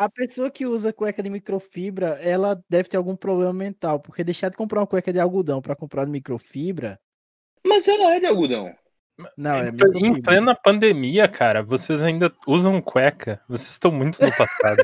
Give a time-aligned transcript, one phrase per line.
[0.00, 4.48] A pessoa que usa cueca de microfibra, ela deve ter algum problema mental, porque deixar
[4.48, 6.98] de comprar uma cueca de algodão para comprar de microfibra.
[7.62, 8.74] Mas ela é de algodão.
[9.36, 10.22] Não, é Em microfibra.
[10.22, 13.42] plena pandemia, cara, vocês ainda usam cueca.
[13.46, 14.82] Vocês estão muito no passado.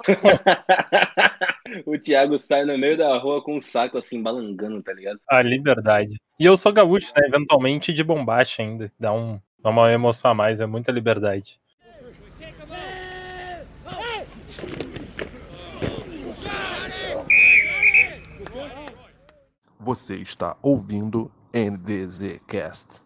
[1.86, 5.18] o Thiago sai no meio da rua com um saco assim, balangando, tá ligado?
[5.30, 6.20] A liberdade.
[6.38, 7.26] E eu sou gaúcho, né?
[7.28, 8.92] Eventualmente de bombacha ainda.
[9.00, 11.58] Dá, um, dá uma emoção a mais, é muita liberdade.
[19.82, 23.00] Você está ouvindo NDZcast.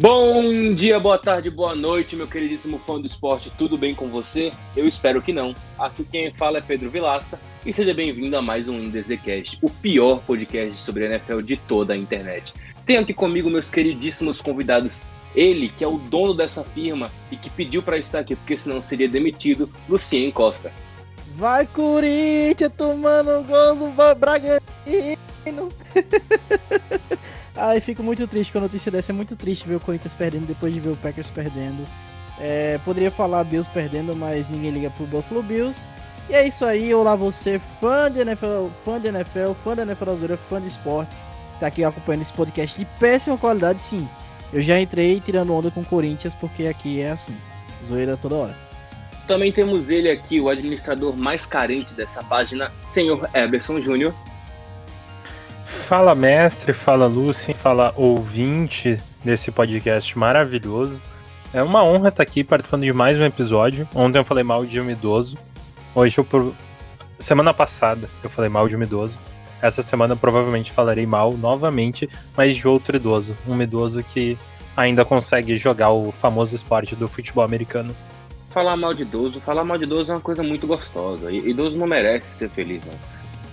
[0.00, 4.50] Bom dia, boa tarde, boa noite, meu queridíssimo fã do esporte, tudo bem com você?
[4.74, 5.54] Eu espero que não.
[5.78, 10.22] Aqui quem fala é Pedro Vilaça e seja bem-vindo a mais um IndezCast, o pior
[10.22, 12.54] podcast sobre NFL de toda a internet.
[12.86, 15.02] Tenho aqui comigo meus queridíssimos convidados,
[15.34, 18.80] ele que é o dono dessa firma e que pediu para estar aqui porque senão
[18.80, 20.72] seria demitido, Lucien Costa.
[21.36, 25.68] Vai, Corinthians, tomando gol do Bragantino.
[27.56, 29.12] Ai, fico muito triste com a notícia dessa.
[29.12, 31.84] É muito triste ver o Corinthians perdendo depois de ver o Packers perdendo.
[32.38, 35.88] É, poderia falar Bills perdendo, mas ninguém liga pro Buffalo Bills.
[36.28, 36.92] E é isso aí.
[36.94, 41.14] Olá, você, fã de NFL, fã de NFL, fã da NFL Azura, fã de esporte.
[41.60, 44.08] Tá aqui acompanhando esse podcast de péssima qualidade, sim.
[44.52, 47.36] Eu já entrei tirando onda com o Corinthians, porque aqui é assim.
[47.86, 48.56] Zoeira toda hora.
[49.26, 54.12] Também temos ele aqui, o administrador mais carente dessa página, senhor Eberson Júnior.
[55.64, 61.00] Fala mestre, fala Lucy, fala ouvinte desse podcast maravilhoso.
[61.52, 63.88] É uma honra estar aqui participando de mais um episódio.
[63.94, 65.38] Ontem eu falei mal de um idoso.
[65.94, 66.24] Hoje eu.
[66.24, 66.54] pro-
[67.18, 69.18] Semana passada eu falei mal de um idoso.
[69.64, 72.06] Essa semana eu provavelmente falarei mal novamente,
[72.36, 73.34] mas de outro idoso.
[73.48, 74.36] Um idoso que
[74.76, 77.96] ainda consegue jogar o famoso esporte do futebol americano.
[78.50, 81.32] Falar mal de idoso, falar mal de idoso é uma coisa muito gostosa.
[81.32, 82.92] E idoso não merece ser feliz, não.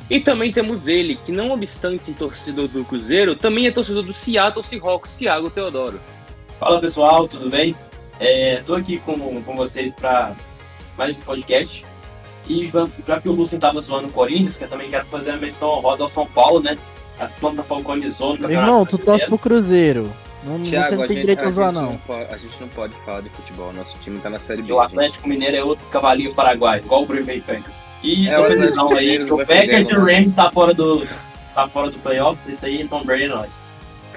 [0.09, 4.65] E também temos ele, que não obstante torcedor do Cruzeiro, também é torcedor do Seattle
[4.65, 5.97] Seahawks, Thiago Teodoro.
[6.59, 7.73] Fala pessoal, tudo bem?
[8.19, 10.35] Estou aqui com, com vocês para
[10.97, 11.85] mais esse podcast.
[12.51, 12.71] E
[13.07, 15.69] já que o Lúcio estava zoando o Corinthians, que eu também quero fazer a menção
[15.69, 16.77] honrosa ao São Paulo, né?
[17.19, 20.11] A planta falconizou no Meu Campeonato irmão, tu torce pro Cruzeiro.
[20.43, 21.89] Não, você Thiago, não a tem gente, direito a a, zoar, gente não.
[21.91, 24.69] não pode, a gente não pode falar de futebol, nosso time tá na Série B.
[24.69, 27.77] E o Atlético Mineiro é outro cavalinho paraguaio, igual o Green Packers.
[28.03, 28.43] E É, o
[28.97, 30.05] aí o Packers e o não.
[30.05, 31.05] Rams tá fora do,
[31.53, 33.51] tá fora do playoffs, isso aí, Tom Brady é nóis.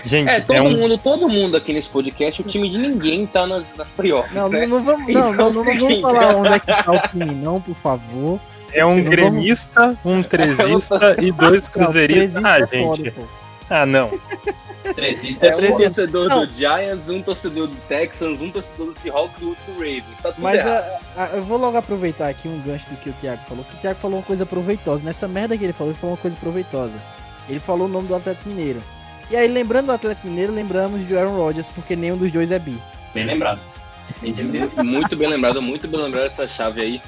[0.02, 0.76] Gente, É, é, todo um.
[0.76, 4.48] mundo, todo mundo aqui nesse podcast, o time de ninguém tá nas, nas playoffs, Não,
[4.48, 4.66] né?
[4.66, 6.00] não, não vamos, Então não, é não, não vamos seguinte.
[6.02, 8.40] falar onde é que tá o time, não, por favor.
[8.72, 12.44] É um Não vamos- gremista, um trezista e dois Não, cruzeiristas.
[12.44, 13.10] Ah, é foda, gente.
[13.12, 13.22] pô.
[13.70, 14.10] Ah, não.
[14.94, 15.84] Trezista É é um foda.
[15.84, 16.44] torcedor Não.
[16.46, 20.04] do Giants, um torcedor do Texans, um torcedor do Seahawks e outro do Ravens.
[20.22, 20.84] Tá tudo Mas errado.
[21.16, 23.74] a- a- eu vou logo aproveitar aqui um gancho do que o Thiago falou, que
[23.74, 25.02] o Thiago falou uma coisa proveitosa.
[25.04, 26.94] Nessa merda que ele falou, ele falou uma coisa proveitosa.
[27.48, 28.80] Ele falou o nome do Atlético Mineiro.
[29.30, 32.58] E aí, lembrando do Atlético Mineiro, lembramos de Aaron Rodgers, porque nenhum dos dois é
[32.58, 32.78] bi.
[33.14, 33.60] Bem lembrado.
[34.84, 37.02] Muito bem lembrado, muito bem lembrado essa chave aí.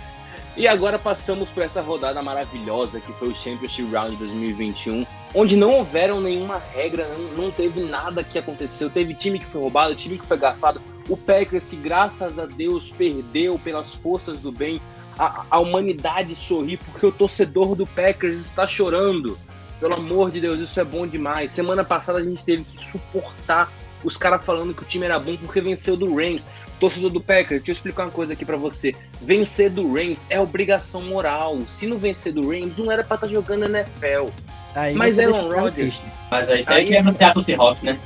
[0.57, 5.05] E agora passamos por essa rodada maravilhosa que foi o Championship Round 2021,
[5.35, 8.89] onde não houveram nenhuma regra, não, não teve nada que aconteceu.
[8.89, 10.81] Teve time que foi roubado, time que foi garfado.
[11.11, 14.81] O Packers, que graças a Deus perdeu pelas forças do bem.
[15.19, 19.39] A, a humanidade sorri porque o torcedor do Packers está chorando.
[19.81, 21.53] Pelo amor de Deus, isso é bom demais.
[21.53, 23.71] Semana passada a gente teve que suportar
[24.05, 26.47] os caras falando que o time era bom porque venceu do Rams.
[26.79, 28.95] Torcedor do Packers, deixa eu explicar uma coisa aqui pra você.
[29.21, 31.59] Vencer do Rams é obrigação moral.
[31.67, 34.31] Se não vencer do Rams, não era pra estar jogando NFL.
[34.75, 36.03] Aí Mas você Aaron Rodgers.
[36.31, 37.99] Mas aí isso aí Aí- que é no Seattle Seahawks, né?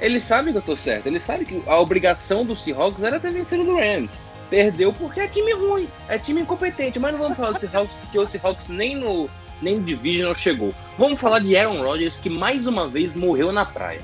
[0.00, 1.06] ele sabe que eu tô certo.
[1.06, 4.22] Ele sabe que a obrigação do Seahawks era ter vencido do Rams.
[4.50, 6.98] Perdeu porque é time ruim, é time incompetente.
[6.98, 9.28] Mas não vamos falar do Seahawks porque o Seahawks nem no,
[9.62, 10.72] nem no Divisional chegou.
[10.98, 14.00] Vamos falar de Aaron Rodgers que mais uma vez morreu na praia.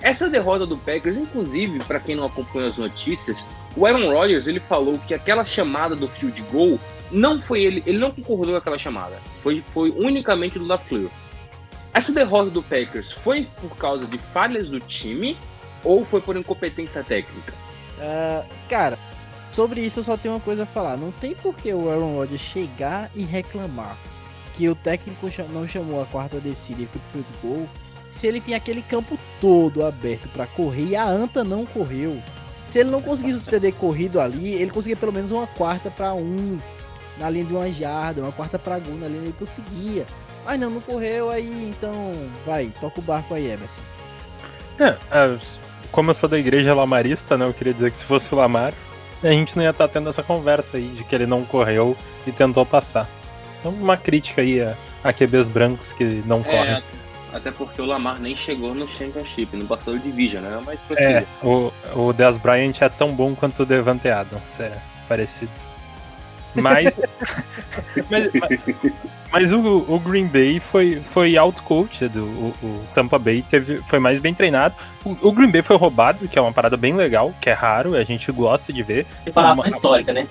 [0.00, 3.46] Essa derrota do Packers, inclusive, para quem não acompanha as notícias,
[3.76, 6.78] o Aaron Rodgers ele falou que aquela chamada do field goal
[7.10, 9.16] não foi ele, ele não concordou com aquela chamada.
[9.42, 11.10] Foi, foi unicamente do LaFleur.
[11.92, 15.36] Essa derrota do Packers foi por causa de falhas do time
[15.82, 17.52] ou foi por incompetência técnica?
[18.00, 18.98] Ah, cara,
[19.50, 20.96] sobre isso eu só tenho uma coisa a falar.
[20.96, 23.96] Não tem por que o Aaron Rodgers chegar e reclamar
[24.58, 27.68] que o técnico não chamou a quarta descida e foi pro goal
[28.10, 32.20] se ele tinha aquele campo todo aberto pra correr e a anta não correu.
[32.68, 36.58] Se ele não conseguiu suceder corrido ali, ele conseguia pelo menos uma quarta pra um
[37.18, 40.04] na linha de uma jarda, uma quarta pra gol na linha ele conseguia.
[40.44, 42.12] Mas não, não correu aí, então
[42.44, 43.80] vai, toca o barco aí, Emerson.
[44.80, 45.38] É, é,
[45.92, 47.46] como eu sou da igreja lamarista, né?
[47.46, 48.74] Eu queria dizer que se fosse o Lamar,
[49.22, 51.96] a gente não ia estar tendo essa conversa aí de que ele não correu
[52.26, 53.08] e tentou passar.
[53.60, 56.74] Então, uma crítica aí a, a QBs brancos que não correm.
[56.74, 56.82] É,
[57.32, 60.60] até porque o Lamar nem chegou no Championship, não passou de Division, né?
[60.64, 64.72] Mas É, o, o Dez Bryant é tão bom quanto o Devante Adams, é
[65.06, 65.50] parecido.
[66.54, 66.96] Mas,
[68.10, 68.92] mas, mas,
[69.30, 74.18] mas o, o Green Bay foi, foi out-coached, o, o Tampa Bay teve, foi mais
[74.18, 74.74] bem treinado.
[75.04, 77.94] O, o Green Bay foi roubado, que é uma parada bem legal, que é raro,
[77.94, 79.06] a gente gosta de ver.
[79.24, 80.26] Reparação histórica, né?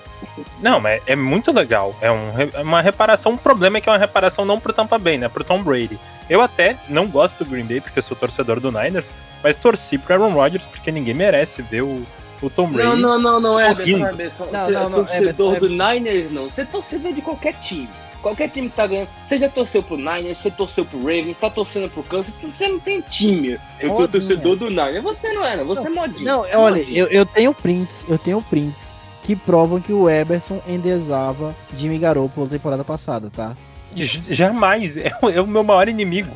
[0.60, 1.96] Não, mas é muito legal.
[2.00, 3.32] É um é uma reparação.
[3.32, 5.28] O problema é que é uma reparação não pro Tampa Bay, né?
[5.28, 5.98] Pro Tom Brady.
[6.28, 9.08] Eu até não gosto do Green Bay porque eu sou torcedor do Niners,
[9.42, 12.04] mas torci pro Aaron Rodgers porque ninguém merece ver o,
[12.42, 12.88] o Tom Brady.
[12.88, 14.06] Não, não, não, não, é sorrindo.
[14.06, 14.44] Eberson, Eberson.
[14.44, 16.50] Não, Você não, é não, torcedor do Niners, não.
[16.50, 17.88] Você é torcedor de qualquer time.
[18.22, 19.08] Qualquer time que tá ganhando.
[19.24, 22.80] Você já torceu pro Niners, você torceu pro Ravens, tá torcendo pro Kansas, você não
[22.80, 23.58] tem time.
[23.80, 25.02] Eu tô torcedor do Niners.
[25.02, 26.24] Você não era, você é modinho.
[26.24, 26.98] Não, É olha, modinho.
[26.98, 28.88] eu, eu tenho prints, eu tenho prints
[29.24, 33.56] que provam que o Eberson endezava Jimmy Garoppolo na temporada passada, tá?
[33.94, 34.96] J- Jamais.
[34.98, 36.30] É, o- é o meu maior inimigo.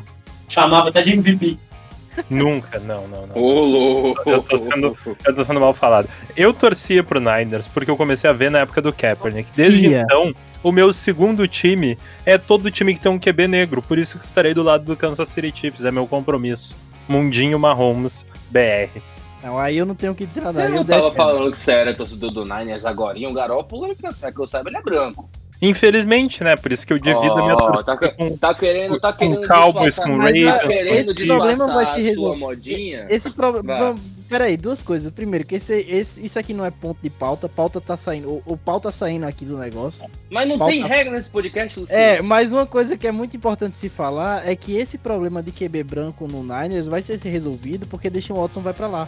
[0.48, 1.58] Chamava até de MVP.
[2.28, 3.36] Nunca, não, não, não.
[3.36, 4.28] Ô, louco.
[4.30, 6.08] Eu tô sendo- Eu tô sendo mal falado.
[6.36, 9.50] Eu torcia pro Niners porque eu comecei a ver na época do Kaepernick.
[9.54, 13.80] Desde então, o meu segundo time é todo time que tem um QB negro.
[13.82, 15.84] Por isso que estarei do lado do Kansas City Chiefs.
[15.84, 16.76] É meu compromisso.
[17.08, 19.00] Mundinho Mahomes, BR.
[19.42, 20.52] Não, aí eu não tenho o que dizer nada.
[20.54, 21.16] Você aí não eu tava defendo.
[21.16, 23.18] falando que você era torcedor do Niners agora?
[23.18, 25.28] E o Garoppolo, ele, é que eu saiba, ele é branco.
[25.62, 26.56] Infelizmente, né?
[26.56, 29.46] Por isso que eu divido a minha torcida tá, com tá querendo, tá com querendo
[29.46, 32.38] Cowboys, disfarçar- com tá Ravens, querendo esse problema vai se a sua resolver.
[32.38, 33.06] modinha?
[33.08, 33.92] Esse problema.
[33.92, 34.02] Vai.
[34.28, 35.12] Peraí, duas coisas.
[35.12, 37.48] Primeiro, que esse, esse, isso aqui não é ponto de pauta.
[37.50, 38.28] Pauta tá saindo.
[38.30, 40.04] O, o pau tá saindo aqui do negócio.
[40.30, 42.02] Mas não Falta- tem regra nesse podcast, Luciano?
[42.02, 45.52] É, mas uma coisa que é muito importante se falar é que esse problema de
[45.52, 49.06] QB branco no Niners vai ser resolvido porque Deshaun Watson vai pra lá.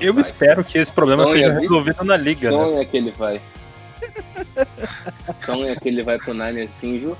[0.00, 2.56] Eu Mas espero que esse problema sonha, seja resolvido na liga, né?
[2.56, 3.40] Sonha que ele vai.
[5.44, 7.16] Sonha que ele vai pro Niners sim, viu?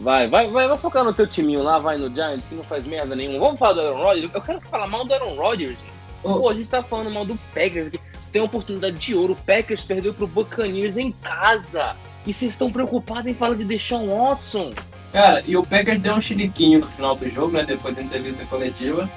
[0.00, 2.84] Vai, vai, vai, vai focar no teu timinho lá, vai no Giants, que não faz
[2.84, 3.38] merda nenhuma.
[3.38, 4.34] Vamos falar do Aaron Rodgers?
[4.34, 5.78] Eu quero falar mal do Aaron Rodgers.
[6.22, 8.00] Pô, a gente tá falando mal do Packers aqui.
[8.32, 9.34] Tem uma oportunidade de ouro.
[9.34, 11.94] O Packers perdeu pro Buccaneers em casa.
[12.26, 14.70] E vocês estão preocupados em falar de Deshaun Watson?
[15.12, 17.62] Cara, e o Packers deu um chiliquinho no final do jogo, né?
[17.62, 19.08] Depois da entrevista coletiva,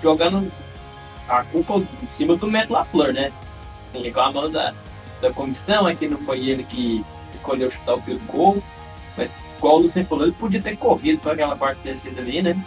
[0.00, 0.52] jogando
[1.28, 3.32] a culpa em cima do Matt LaFleur, né?
[3.84, 4.72] Assim, reclamando da,
[5.22, 8.58] da comissão, é que não foi ele que escolheu chutar o field goal.
[9.16, 12.62] Mas, igual o Lucien falou, ele podia ter corrido para aquela parte descida ali, né?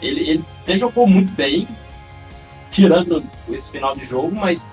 [0.00, 1.66] Ele, ele até jogou muito bem,
[2.70, 4.66] tirando esse final de jogo, mas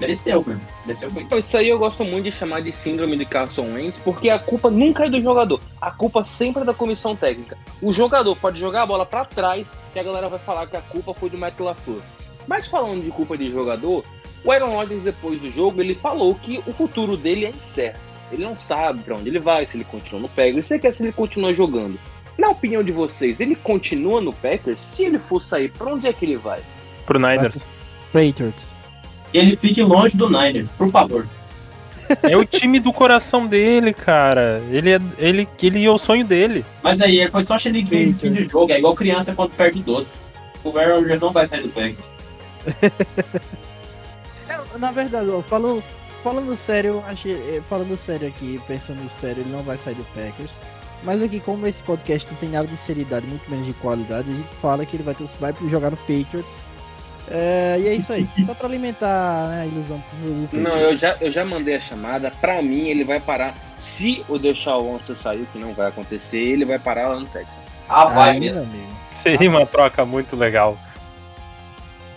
[0.00, 0.60] mereceu, mano.
[0.84, 1.26] Mereceu muito.
[1.26, 4.38] Então, Isso aí eu gosto muito de chamar de síndrome de Carson Wentz, porque a
[4.38, 7.56] culpa nunca é do jogador, a culpa sempre é da comissão técnica.
[7.80, 10.82] O jogador pode jogar a bola pra trás, que a galera vai falar que a
[10.82, 12.02] culpa foi do Matt LaFleur.
[12.46, 14.04] Mas falando de culpa de jogador,
[14.44, 18.00] o Aaron Rodgers depois do jogo, ele falou que o futuro dele é incerto.
[18.30, 21.02] Ele não sabe pra onde ele vai, se ele continua no Packers, você quer se
[21.02, 21.98] ele continua jogando.
[22.38, 24.80] Na opinião de vocês, ele continua no Packers?
[24.80, 26.60] Se ele for sair, pra onde é que ele vai?
[27.06, 27.64] Pro Niners.
[28.12, 28.70] Patriots.
[29.32, 31.26] Ele fique longe do Niners, por favor.
[32.22, 34.62] É o time do coração dele, cara.
[34.70, 36.64] Ele é, ele, ele é o sonho dele.
[36.82, 39.82] Mas aí ele foi só chiliquinho de fim de jogo, é igual criança quando perde
[39.82, 40.14] doce.
[40.62, 42.16] O Aaron Rodgers não vai sair do Packers.
[44.78, 45.82] Na verdade, ó, falando,
[46.22, 50.58] falando sério, achei, eh, falando sério aqui, pensando sério, ele não vai sair do Packers.
[51.02, 54.32] Mas aqui, como esse podcast não tem nada de seriedade, muito menos de qualidade, a
[54.32, 56.44] gente fala que ele vai, ter- vai jogar no Patriots.
[57.28, 60.02] É, e é isso aí, só pra alimentar né, a ilusão.
[60.52, 62.30] Não, eu já, eu já mandei a chamada.
[62.30, 63.54] Pra mim, ele vai parar.
[63.76, 67.54] Se o Deshaun Watson sair, que não vai acontecer, ele vai parar lá no Texas.
[67.88, 68.60] Ah, vai mesmo.
[68.62, 68.86] amigo.
[69.10, 70.76] Seria uma troca muito legal.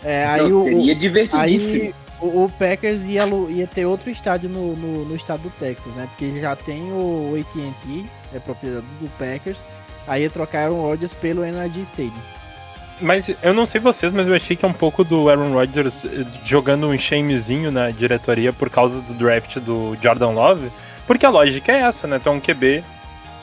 [0.04, 1.84] É, aí Não, o, seria divertidíssimo.
[1.84, 5.94] Aí o, o Packers ia, ia ter outro estádio no, no, no estado do Texas,
[5.96, 6.08] né?
[6.08, 9.58] Porque já tem o AT&T, é propriedade do Packers.
[10.08, 12.40] Aí ia trocar Aaron Rodgers pelo NRG Stadium.
[13.02, 16.04] Mas eu não sei vocês, mas eu achei que é um pouco do Aaron Rodgers
[16.04, 20.72] eh, jogando um shamezinho na diretoria por causa do draft do Jordan Love.
[21.08, 22.20] Porque a lógica é essa, né?
[22.20, 22.84] Tu é um QB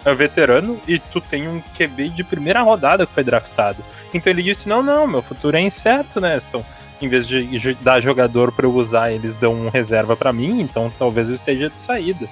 [0.04, 3.82] é veterano e tu tem um QB de primeira rodada que foi draftado.
[4.14, 6.38] Então ele disse: não, não, meu futuro é incerto, né?
[6.46, 6.64] Então,
[7.00, 10.92] em vez de dar jogador pra eu usar, eles dão um reserva pra mim, então
[10.98, 12.28] talvez eu esteja de saída.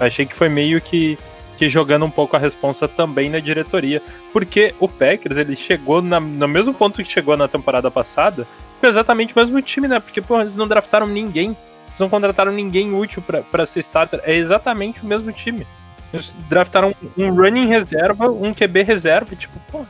[0.00, 1.18] Eu achei que foi meio que,
[1.56, 4.02] que jogando um pouco a responsa também na diretoria.
[4.32, 8.46] Porque o Packers, ele chegou na- no mesmo ponto que chegou na temporada passada,
[8.80, 9.98] com exatamente o mesmo time, né?
[10.00, 11.56] Porque, pô, eles não draftaram ninguém.
[11.88, 14.20] Eles não contrataram ninguém útil pra ser starter.
[14.24, 15.66] É exatamente o mesmo time.
[16.12, 19.84] Eles draftaram um running reserva, um QB reserva, tipo, pô,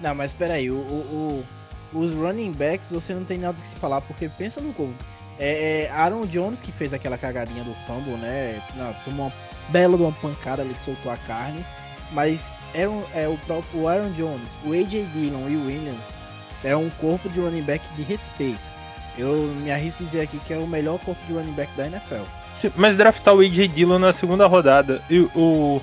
[0.00, 1.44] Não, mas peraí, o, o, o,
[1.92, 4.90] os running backs você não tem nada que se falar, porque pensa no gol.
[5.38, 8.62] É, é Aaron Jones que fez aquela cagadinha do fumble, né?
[9.04, 9.32] Tomou uma
[9.68, 11.64] bela de uma pancada ali que soltou a carne.
[12.12, 16.22] Mas é, um, é o próprio Aaron Jones, o AJ Dillon e o Williams
[16.64, 18.60] é um corpo de running back de respeito.
[19.18, 21.86] Eu me arrisco a dizer aqui que é o melhor corpo de running back da
[21.86, 22.24] NFL.
[22.76, 25.82] Mas draftar o AJ Dillon na segunda rodada e o,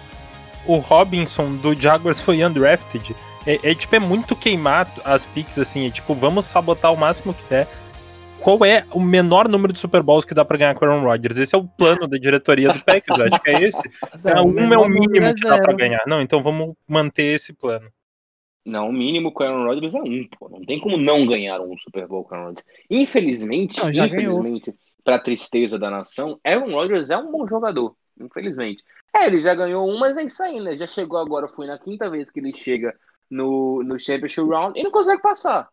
[0.65, 3.15] o Robinson do Jaguars foi undrafted.
[3.49, 7.33] É, é, tipo, é muito queimar as picks, assim, é tipo, vamos sabotar o máximo
[7.33, 7.67] que der.
[8.39, 11.03] Qual é o menor número de Super Bowls que dá pra ganhar com o Aaron
[11.03, 11.35] Rodgers?
[11.35, 13.81] Esse é o plano da diretoria do Packers, acho que é esse.
[14.23, 16.03] Não, é, um é o mínimo que dá pra ganhar.
[16.05, 17.89] Não, então vamos manter esse plano.
[18.63, 20.47] Não, o mínimo com o Aaron Rodgers é um, pô.
[20.47, 22.67] Não tem como não ganhar um Super Bowl com o Aaron Rodgers.
[22.87, 27.95] Infelizmente, não, infelizmente, pra tristeza da nação, Aaron Rodgers é um bom jogador.
[28.19, 28.83] Infelizmente.
[29.11, 30.77] É, ele já ganhou um, mas é isso aí, né?
[30.77, 32.93] Já chegou agora, foi na quinta vez que ele chega
[33.29, 35.69] no, no Championship Round e não consegue passar.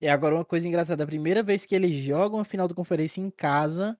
[0.00, 3.20] E agora uma coisa engraçada, a primeira vez que ele joga uma final de conferência
[3.20, 3.98] em casa,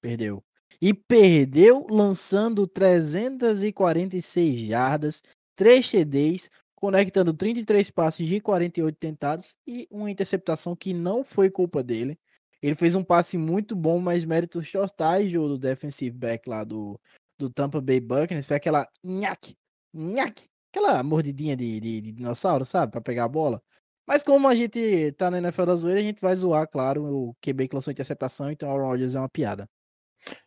[0.00, 0.44] perdeu.
[0.80, 5.22] E perdeu lançando 346 jardas,
[5.56, 11.82] 3 TDs, conectando 33 passes de 48 tentados e uma interceptação que não foi culpa
[11.82, 12.18] dele.
[12.62, 17.00] Ele fez um passe muito bom, mas méritos totais do defensive back lá do,
[17.38, 19.56] do Tampa Bay Buccaneers foi aquela nhaque,
[19.94, 23.62] nhaque, aquela mordidinha de, de, de dinossauro, sabe, para pegar a bola.
[24.06, 27.36] Mas como a gente tá na NFL da zoeira, a gente vai zoar, claro, o
[27.40, 29.68] QB que lançou interceptação, então o Aaron Rodgers é uma piada.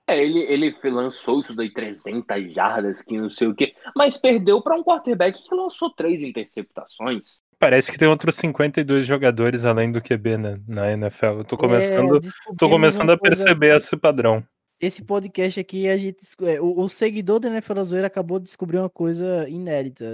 [0.08, 4.62] É, ele, ele lançou isso daí 300 jardas, que não sei o quê, mas perdeu
[4.62, 7.42] para um quarterback que lançou três interceptações.
[7.58, 11.38] Parece que tem outros 52 jogadores além do QB né, na NFL.
[11.38, 13.78] Eu tô começando, é, tô começando a perceber coisa...
[13.78, 14.46] esse padrão.
[14.86, 18.78] Esse podcast aqui, a gente, é, o, o seguidor da NFL Zoeira acabou de descobrir
[18.78, 20.06] uma coisa inédita.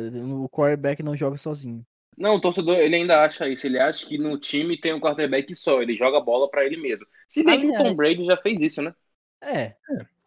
[0.43, 1.83] O quarterback não joga sozinho.
[2.15, 3.65] Não, o torcedor, ele ainda acha isso.
[3.65, 5.81] Ele acha que no time tem um quarterback só.
[5.81, 7.07] Ele joga a bola para ele mesmo.
[7.27, 8.93] Se bem Aliás, que o Tom Brady já fez isso, né?
[9.41, 9.61] É.
[9.61, 9.75] é.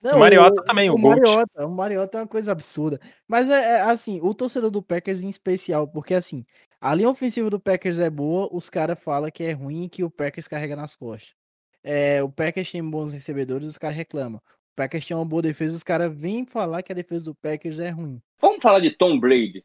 [0.03, 3.01] Não, o Mariota o, também, o, o Mariota, o Mariota é uma coisa absurda.
[3.29, 6.45] Mas é, é, assim, o torcedor do Packers em especial, porque assim,
[6.81, 10.11] a linha ofensiva do Packers é boa, os caras falam que é ruim que o
[10.11, 11.33] Packers carrega nas costas.
[11.83, 14.39] É, o Packers tem bons recebedores, os caras reclamam.
[14.39, 17.79] O Packers tem uma boa defesa, os caras vêm falar que a defesa do Packers
[17.79, 18.21] é ruim.
[18.41, 19.65] Vamos falar de Tom Brady.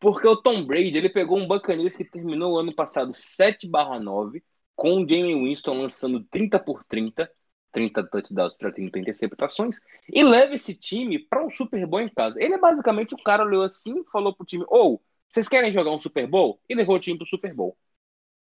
[0.00, 4.42] Porque o Tom Brady, ele pegou um Buccaneers que terminou o ano passado 7/9,
[4.74, 7.30] com o Jamie Winston lançando 30 por 30
[7.74, 12.36] 30 touchdowns para 30 interceptações e leva esse time para um Super Bowl em casa.
[12.40, 15.90] Ele é basicamente o cara olhou assim falou pro time: ou oh, vocês querem jogar
[15.90, 16.60] um Super Bowl?
[16.68, 17.76] E levou o time pro Super Bowl.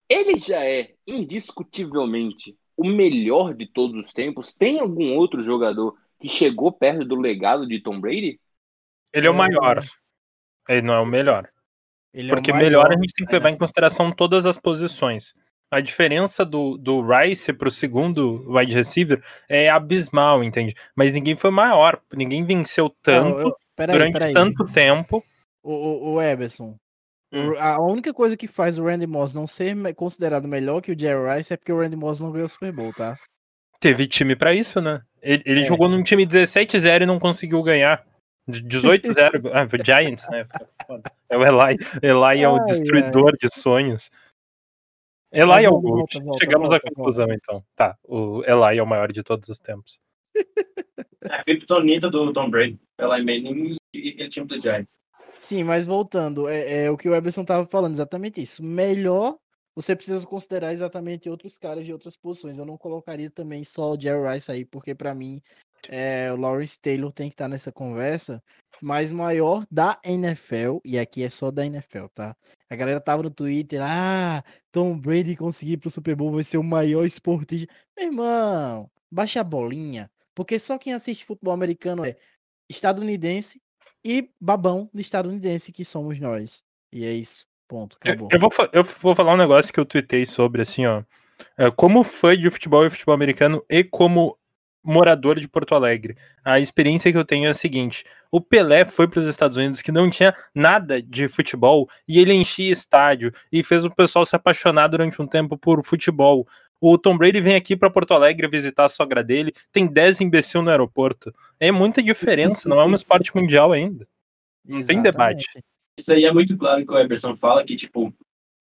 [0.10, 4.53] Ele já é indiscutivelmente o melhor de todos os tempos.
[4.53, 8.39] Tem algum outro jogador que chegou perto do legado de Tom Brady?
[9.13, 9.83] Ele é o maior.
[10.67, 11.50] Ele não é o melhor.
[12.13, 15.33] Ele Porque é o melhor a gente tem que levar em consideração todas as posições
[15.71, 20.75] a diferença do, do Rice pro segundo wide receiver é abismal, entende?
[20.93, 24.33] Mas ninguém foi maior, ninguém venceu tanto não, eu, peraí, durante peraí.
[24.33, 25.23] tanto tempo.
[25.63, 26.75] O, o, o Everson,
[27.31, 27.57] hum.
[27.57, 31.38] a única coisa que faz o Randy Moss não ser considerado melhor que o Jerry
[31.38, 33.17] Rice é porque o Randy Moss não ganhou o Super Bowl, tá?
[33.79, 35.01] Teve time para isso, né?
[35.21, 35.65] Ele, ele é.
[35.65, 38.05] jogou num time 17-0 e não conseguiu ganhar.
[38.50, 40.47] 18-0, ah, o Giants, né?
[41.29, 41.77] É o Eli.
[42.01, 44.09] Eli é o destruidor de sonhos.
[45.31, 46.11] Eli é o GOAT.
[46.39, 47.41] Chegamos volta, à conclusão, volta.
[47.41, 47.63] então.
[47.75, 50.01] Tá, o Eli é o maior de todos os tempos.
[51.23, 52.79] É a criptonita do Tom Brady.
[53.00, 55.00] Eli Manning e aquele time do Giants.
[55.39, 58.63] Sim, mas voltando, é, é o que o Eberson tava falando, exatamente isso.
[58.63, 59.38] Melhor,
[59.75, 62.57] você precisa considerar exatamente outros caras de outras posições.
[62.57, 65.41] Eu não colocaria também só o Jerry Rice aí, porque para mim
[65.89, 68.43] é, o Lawrence Taylor tem que estar tá nessa conversa,
[68.81, 72.35] mas maior da NFL, e aqui é só da NFL, tá?
[72.69, 76.63] A galera tava no Twitter, ah, Tom Brady conseguir pro Super Bowl vai ser o
[76.63, 77.73] maior esportista.
[77.97, 82.15] Meu irmão, baixa a bolinha, porque só quem assiste futebol americano é
[82.69, 83.61] estadunidense
[84.03, 86.63] e babão do estadunidense que somos nós.
[86.91, 88.29] E é isso, ponto, acabou.
[88.31, 91.03] Eu, eu, vou, eu vou falar um negócio que eu tuitei sobre, assim, ó.
[91.58, 94.38] É, como fã de futebol e futebol americano e como
[94.84, 96.15] morador de Porto Alegre.
[96.43, 99.81] A experiência que eu tenho é a seguinte: o Pelé foi para os Estados Unidos
[99.81, 104.36] que não tinha nada de futebol e ele enchia estádio e fez o pessoal se
[104.36, 106.48] apaixonar durante um tempo por futebol.
[106.81, 110.63] O Tom Brady vem aqui para Porto Alegre visitar a sogra dele, tem 10 imbecil
[110.63, 111.31] no aeroporto.
[111.59, 114.07] É muita diferença, não é um esporte mundial ainda.
[114.65, 114.88] Não Exatamente.
[114.88, 115.45] tem debate.
[116.00, 118.11] Isso aí é muito claro que o Emerson fala que, tipo,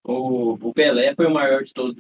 [0.05, 1.97] o, o Pelé foi o maior de todos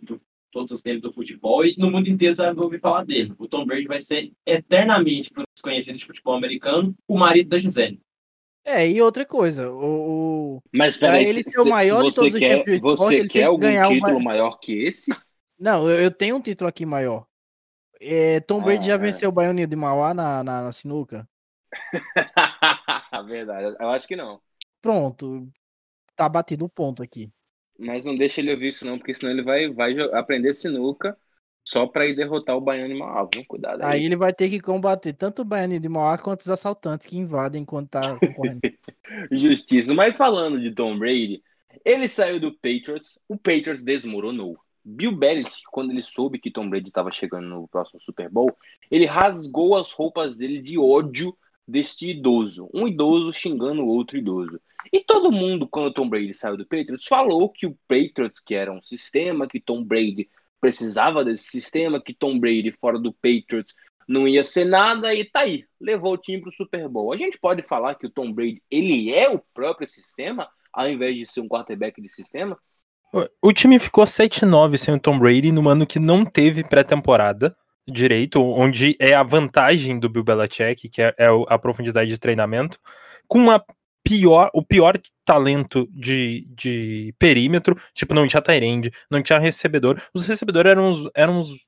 [0.52, 3.32] todos os tempos do futebol e no mundo inteiro você vai ouvir falar dele.
[3.38, 7.58] O Tom Brady vai ser eternamente, para os conhecidos de futebol americano, o marido da
[7.58, 8.00] Gisele.
[8.64, 12.16] É, e outra coisa, o, o- Mas peraí, ele se- ser o maior de você
[12.20, 15.12] todos os quer, campeões de esporte, você quer que algum título ma- maior que esse?
[15.60, 17.26] Não, eu, eu tenho um título aqui maior.
[18.00, 21.28] É, Tom Brady Ah, já venceu o Baianinho de Mauá na, na, na sinuca?
[23.26, 24.40] Verdade, eu acho que não.
[24.80, 25.46] Pronto.
[26.16, 27.30] Tá batido o ponto aqui.
[27.78, 31.16] Mas não deixa ele ouvir isso não, porque senão ele vai, vai aprender sinuca
[31.62, 33.28] só pra ir derrotar o Baiano e Mauá.
[33.32, 33.44] viu?
[33.46, 33.98] Cuidado aí.
[33.98, 37.18] Aí ele vai ter que combater tanto o Baianinho de Mauá quanto os assaltantes que
[37.18, 38.60] invadem enquanto tá concorrendo.
[39.30, 39.92] Justiça.
[39.92, 41.42] Mas falando de Tom Brady,
[41.84, 44.58] ele saiu do Patriots, o Patriots desmoronou.
[44.84, 48.56] Bill Belichick, quando ele soube que Tom Brady estava chegando no próximo Super Bowl,
[48.90, 52.68] ele rasgou as roupas dele de ódio deste idoso.
[52.72, 54.60] Um idoso xingando o outro idoso.
[54.92, 58.72] E todo mundo, quando Tom Brady saiu do Patriots, falou que o Patriots, que era
[58.72, 60.28] um sistema, que Tom Brady
[60.60, 63.74] precisava desse sistema, que Tom Brady fora do Patriots
[64.08, 67.12] não ia ser nada e tá aí, levou o time pro Super Bowl.
[67.12, 71.16] A gente pode falar que o Tom Brady, ele é o próprio sistema, ao invés
[71.16, 72.58] de ser um quarterback de sistema?
[73.42, 77.56] O time ficou 7-9 sem o Tom Brady num ano que não teve pré-temporada
[77.88, 82.78] direito, onde é a vantagem do Bill Belichick, que é, é a profundidade de treinamento,
[83.26, 83.62] com a
[84.04, 90.00] pior, o pior talento de, de perímetro, tipo, não tinha Tyrande, não tinha recebedor.
[90.14, 91.66] Os recebedores eram uns, eram uns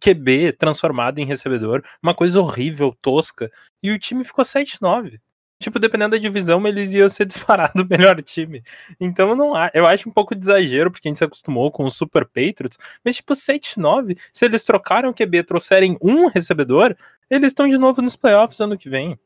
[0.00, 3.50] QB transformado em recebedor, uma coisa horrível, tosca,
[3.82, 5.18] e o time ficou 7-9.
[5.58, 8.62] Tipo, dependendo da divisão, eles iam ser disparado o melhor time.
[9.00, 11.84] Então não a- eu acho um pouco de exagero, porque a gente se acostumou com
[11.84, 16.94] os Super Patriots, mas tipo 7-9, se eles trocaram o QB e trouxerem um recebedor,
[17.30, 19.18] eles estão de novo nos playoffs ano que vem.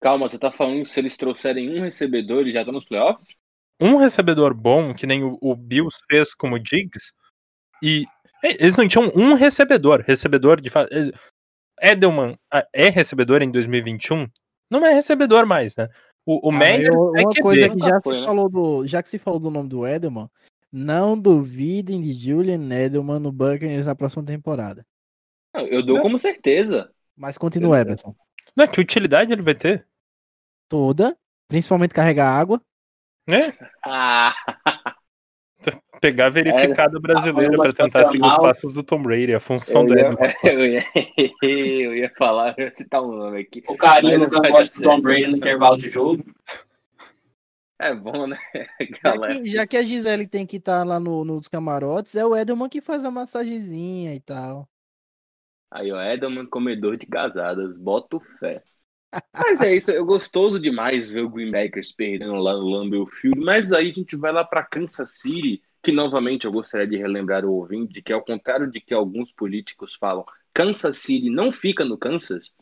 [0.00, 3.34] Calma, você tá falando se eles trouxerem um recebedor, eles já estão nos playoffs?
[3.80, 7.12] Um recebedor bom, que nem o, o Bills fez com o Diggs,
[7.82, 8.06] e
[8.42, 13.50] é, eles não tinham um recebedor, recebedor de fa- é, Edelman ah, é recebedor em
[13.50, 14.26] 2021?
[14.70, 15.88] Não é recebedor mais, né?
[16.24, 17.42] O, o Ah, eu- é uma QB.
[17.42, 18.26] coisa que já foi, se né?
[18.26, 20.28] falou do, já que se falou do nome do Edelman,
[20.72, 24.84] não duvidem de Julian Edelman no Buccaneers na próxima temporada.
[25.54, 26.90] Eu dou como certeza.
[27.16, 27.78] Mas continua.
[27.80, 28.14] Everson.
[28.56, 29.86] Não, é que utilidade ele vai ter?
[30.68, 31.16] Toda,
[31.48, 32.60] principalmente carregar água.
[33.28, 33.52] né?
[33.88, 34.34] Ah,
[36.00, 39.86] Pegar a verificada brasileira forma pra tentar seguir os passos do Tom Brady, a função
[39.86, 40.00] eu, dele.
[40.02, 40.16] ia,
[40.52, 40.84] eu, ia,
[41.82, 43.62] eu ia falar, eu ia citar um nome aqui.
[43.66, 45.00] O carinho cangote dar do Tom.
[45.00, 46.24] Brady no intervalo de jogo.
[47.78, 48.36] É bom, né,
[49.02, 49.34] Já galera?
[49.34, 52.70] que, já que a Gisele tem que estar lá no- nos camarotes, é o Edelman
[52.70, 54.66] que faz a massagenzinha e tal.
[55.70, 58.62] Aí, ó, Edelman, comedor de casadas, boto fé.
[59.32, 63.40] Mas é isso, é gostoso demais ver o Green Packers perdendo lá no Lambeau Field,
[63.40, 67.44] mas aí a gente vai lá para Kansas City, que novamente eu gostaria de relembrar
[67.44, 71.96] o ouvinte, que ao contrário de que alguns políticos falam, Kansas City não fica no
[71.96, 72.52] Kansas,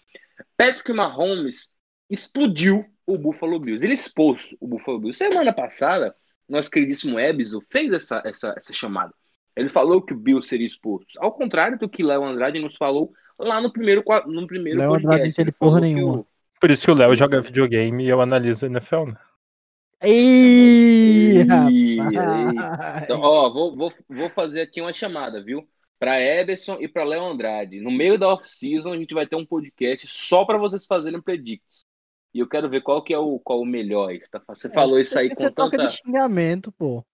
[0.57, 1.69] Patrick Mahomes
[2.11, 5.17] explodiu o Buffalo Bills, ele expôs o Buffalo Bills.
[5.17, 6.15] Semana passada,
[6.49, 9.13] nosso queridíssimo Ebzo fez essa, essa, essa chamada.
[9.57, 11.17] Ele falou que o Bill seria exposto.
[11.19, 15.07] Ao contrário do que Léo Andrade nos falou lá no primeiro, no primeiro Léo podcast.
[15.07, 16.27] Andrade não entende porra nenhuma.
[16.65, 19.17] Por isso que o Léo joga videogame e eu analiso o NFL, né?
[20.03, 21.41] Ih.
[23.03, 25.69] Então, ó, vou, vou, vou fazer aqui uma chamada, viu?
[25.99, 27.83] Para Ederson e para Léo Andrade.
[27.83, 31.81] No meio da off-season, a gente vai ter um podcast só para vocês fazerem predicts.
[32.33, 34.15] E eu quero ver qual que é o, qual o melhor.
[34.15, 35.87] Você tá- Você falou isso aí Você com tanta...
[35.87, 37.05] de xingamento, pô.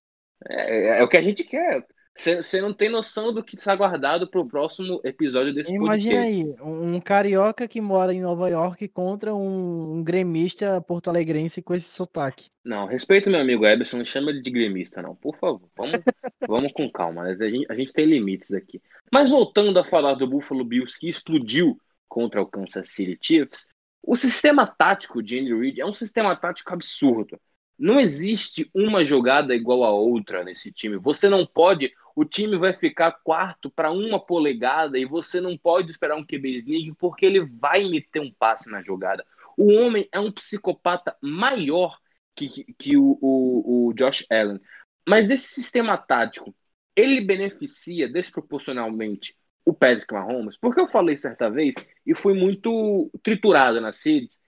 [0.49, 1.85] É, é o que a gente quer.
[2.17, 6.43] Você não tem noção do que está guardado pro próximo episódio desse Imagina podcast.
[6.43, 11.89] aí, um carioca que mora em Nova York contra um, um gremista porto-alegrense com esse
[11.89, 12.51] sotaque.
[12.63, 15.15] Não, respeita meu amigo Eberson, não chama ele de gremista, não.
[15.15, 15.93] Por favor, vamos,
[16.47, 17.25] vamos com calma.
[17.25, 17.37] né?
[17.41, 18.83] A gente, a gente tem limites aqui.
[19.11, 23.67] Mas voltando a falar do Buffalo Bills que explodiu contra o Kansas City Chiefs,
[24.03, 27.41] o sistema tático de Andy Reid é um sistema tático absurdo.
[27.81, 30.99] Não existe uma jogada igual a outra nesse time.
[30.99, 31.91] Você não pode.
[32.15, 36.59] O time vai ficar quarto para uma polegada e você não pode esperar um QB
[36.59, 39.25] sneak porque ele vai meter um passe na jogada.
[39.57, 41.99] O homem é um psicopata maior
[42.37, 44.61] que, que, que o, o, o Josh Allen.
[45.09, 46.55] Mas esse sistema tático,
[46.95, 53.81] ele beneficia desproporcionalmente o Patrick Mahomes, porque eu falei certa vez e fui muito triturado
[53.81, 54.39] nas redes,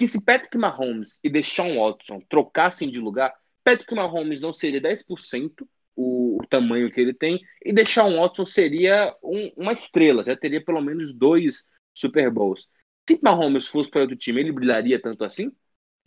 [0.00, 5.68] que se Patrick Mahomes e Deshaun Watson trocassem de lugar, Patrick Mahomes não seria 10%
[5.94, 10.64] o, o tamanho que ele tem, e Deshaun Watson seria um- uma estrela, já teria
[10.64, 12.66] pelo menos dois Super Bowls.
[13.06, 15.52] Se Mahomes fosse para outro time, ele brilharia tanto assim?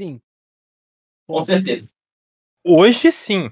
[0.01, 0.19] Sim.
[1.27, 1.87] Com certeza.
[2.65, 3.51] Hoje sim.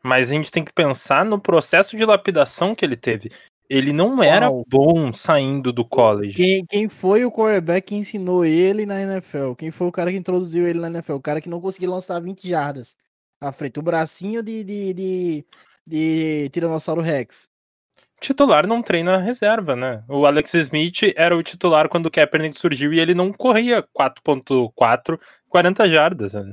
[0.00, 3.32] Mas a gente tem que pensar no processo de lapidação que ele teve.
[3.70, 4.64] Ele não era Uau.
[4.68, 6.36] bom saindo do college.
[6.36, 9.52] Quem, quem foi o quarterback que ensinou ele na NFL?
[9.54, 11.12] Quem foi o cara que introduziu ele na NFL?
[11.12, 12.96] O cara que não conseguia lançar 20 jardas
[13.40, 13.78] à frente.
[13.78, 15.44] O bracinho de, de, de,
[15.86, 17.48] de Tiranossauro Rex.
[18.20, 20.02] Titular não treina reserva, né?
[20.08, 25.18] O Alex Smith era o titular quando o Kaepernick surgiu e ele não corria 4.4,
[25.48, 26.34] 40 jardas.
[26.34, 26.52] né?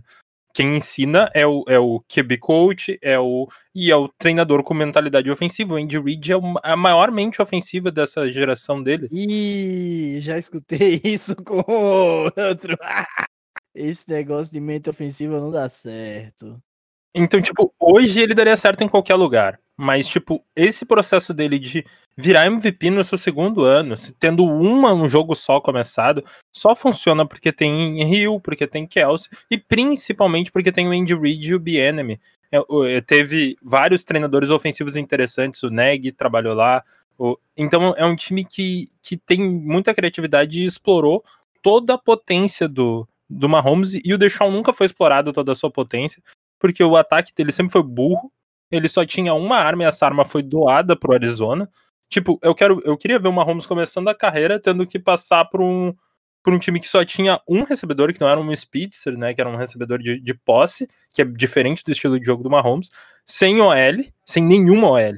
[0.57, 4.73] Quem ensina é o, é o QB coach, é o e é o treinador com
[4.73, 5.75] mentalidade ofensiva.
[5.75, 9.07] O Andy Reid é a maior mente ofensiva dessa geração dele.
[9.11, 12.75] Ih, já escutei isso com outro.
[13.75, 16.59] Esse negócio de mente ofensiva não dá certo.
[17.13, 19.59] Então, tipo, hoje ele daria certo em qualquer lugar.
[19.79, 21.85] Mas, tipo, esse processo dele de
[22.17, 27.51] virar MVP no seu segundo ano, tendo uma, um jogo só começado, só funciona porque
[27.51, 32.19] tem Hill, porque tem Kelsey, e principalmente porque tem o Andy Reid e o Bienemy.
[32.51, 36.83] É, é, teve vários treinadores ofensivos interessantes, o Neg trabalhou lá.
[37.19, 41.23] o- então é um time que, que tem muita criatividade e explorou
[41.61, 45.69] toda a potência do, do Mahomes, e o Deshaun nunca foi explorado toda a sua
[45.69, 46.21] potência
[46.59, 48.31] porque o ataque dele sempre foi burro.
[48.71, 51.69] Ele só tinha uma arma e essa arma foi doada pro Arizona.
[52.09, 55.61] Tipo, eu quero, eu queria ver o Mahomes começando a carreira tendo que passar por
[55.61, 55.93] um,
[56.43, 59.33] por um time que só tinha um recebedor, que não era um Spitzer, né?
[59.33, 62.49] Que era um recebedor de, de posse, que é diferente do estilo de jogo do
[62.49, 62.89] Mahomes,
[63.25, 65.17] sem OL, sem nenhuma OL.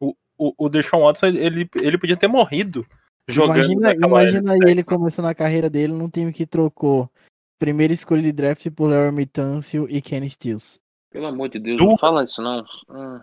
[0.00, 2.86] O, o, o Deshaun Watson, ele, ele podia ter morrido
[3.26, 4.28] jogando Imagina, naquela OL.
[4.28, 7.10] imagina ele começando a carreira dele num time que trocou
[7.58, 10.80] primeira escolha de draft por Larry Tunsil e Kenny Stills.
[11.18, 12.64] Pelo amor de Deus, Du- não fala isso não.
[12.88, 13.20] Hum.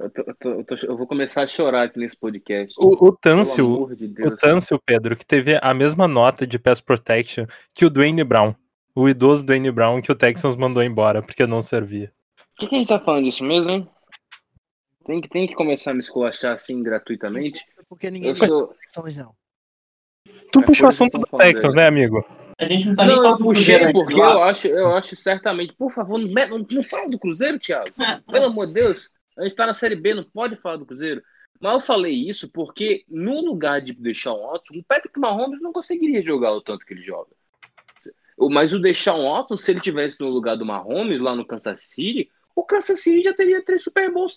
[0.00, 2.74] Eu, tô- eu tô- eu tô- eu vou começar a chorar aqui nesse podcast.
[2.76, 4.36] O, o Tâncio, de O.
[4.36, 8.52] Tâncio, Pedro, que teve a mesma nota de pass protection que o Dwayne Brown.
[8.96, 12.12] O idoso Dwayne Brown que o Texans mandou embora porque não servia.
[12.56, 13.88] Por que, que a gente tá falando disso mesmo, hein?
[15.06, 17.64] Tem que, tem que começar a me esculachar assim gratuitamente.
[17.88, 18.74] Porque ninguém Eu sou.
[19.14, 19.36] Não.
[20.50, 21.76] Tu É puxou o assunto do Texans, dele.
[21.76, 22.24] né, amigo?
[22.58, 25.14] A gente não tá nem Não, eu falando do Cruzeiro porque eu acho, eu acho
[25.14, 25.72] certamente.
[25.74, 27.90] Por favor, não, não, não fala do Cruzeiro, Thiago.
[28.30, 29.08] Pelo amor de Deus.
[29.36, 31.22] A gente tá na Série B, não pode falar do Cruzeiro.
[31.60, 35.72] Mas eu falei isso porque no lugar de deixar um Watson, o Patrick Mahomes não
[35.72, 37.30] conseguiria jogar o tanto que ele joga.
[38.50, 42.30] Mas o Deshaun Watson, se ele tivesse no lugar do Mahomes lá no Kansas City,
[42.54, 44.36] o Kansas City já teria três Super Bowls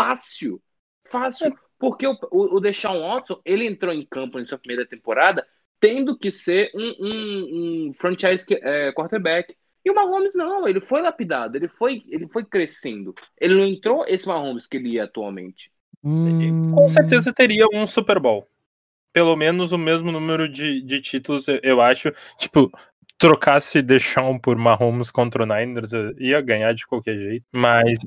[0.00, 0.62] fácil.
[1.10, 1.54] Fácil.
[1.78, 5.46] Porque o, o, o Deshaun Watson, ele entrou em campo em sua primeira temporada
[5.82, 9.52] tendo que ser um, um, um franchise que- é, quarterback.
[9.84, 13.12] E o Mahomes não, ele foi lapidado, ele foi, ele foi crescendo.
[13.40, 15.72] Ele não entrou esse Mahomes que ele é atualmente.
[16.04, 18.46] Hum, Com certeza teria um Super Bowl.
[19.12, 22.12] Pelo menos o mesmo número de, de títulos, eu- acho.
[22.38, 22.70] Tipo,
[23.18, 27.46] trocasse Deshaun por Mahomes contra o Niners, eu ia ganhar de qualquer jeito.
[27.50, 27.98] Mas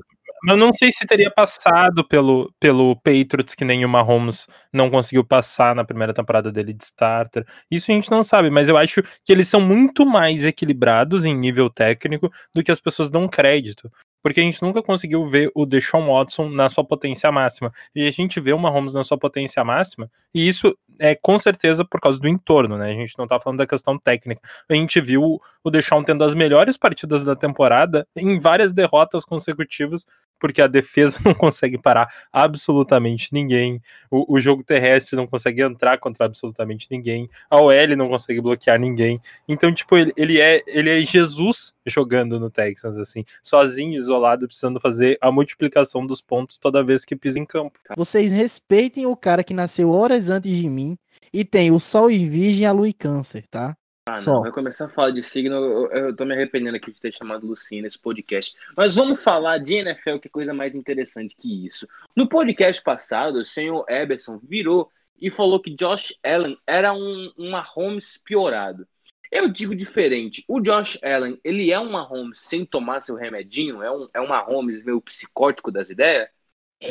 [0.48, 5.24] eu não sei se teria passado pelo, pelo Patriots, que nem o Mahomes não conseguiu
[5.24, 7.46] passar na primeira temporada dele de starter.
[7.70, 11.34] Isso a gente não sabe, mas eu acho que eles são muito mais equilibrados em
[11.34, 13.90] nível técnico do que as pessoas dão crédito.
[14.22, 17.72] Porque a gente nunca conseguiu ver o Deshaun Watson na sua potência máxima.
[17.94, 21.84] E a gente vê o Mahomes na sua potência máxima, e isso é com certeza
[21.84, 22.90] por causa do entorno, né?
[22.90, 24.40] A gente não tá falando da questão técnica.
[24.68, 30.04] A gente viu o Deshaun tendo as melhores partidas da temporada em várias derrotas consecutivas,
[30.38, 35.98] porque a defesa não consegue parar absolutamente ninguém, o, o jogo terrestre não consegue entrar
[35.98, 39.20] contra absolutamente ninguém, a OL não consegue bloquear ninguém.
[39.48, 44.80] Então, tipo, ele, ele, é, ele é Jesus jogando no Texans, assim, sozinho, isolado, precisando
[44.80, 47.78] fazer a multiplicação dos pontos toda vez que pisa em campo.
[47.96, 50.98] Vocês respeitem o cara que nasceu horas antes de mim
[51.32, 53.76] e tem o Sol e Virgem a Lua e Câncer, tá?
[54.08, 54.34] Ah, Só.
[54.34, 57.12] não, vai começar a falar de signo, eu, eu tô me arrependendo aqui de ter
[57.12, 58.56] chamado Lucinha nesse podcast.
[58.76, 61.88] Mas vamos falar de NFL, que é coisa mais interessante que isso.
[62.14, 67.50] No podcast passado, o senhor Eberson virou e falou que Josh Allen era um, um
[67.50, 68.86] Mahomes piorado.
[69.30, 70.44] Eu digo diferente.
[70.46, 73.82] O Josh Allen, ele é um Mahomes sem tomar seu remedinho?
[73.82, 76.28] É um, é um Mahomes meio psicótico das ideias?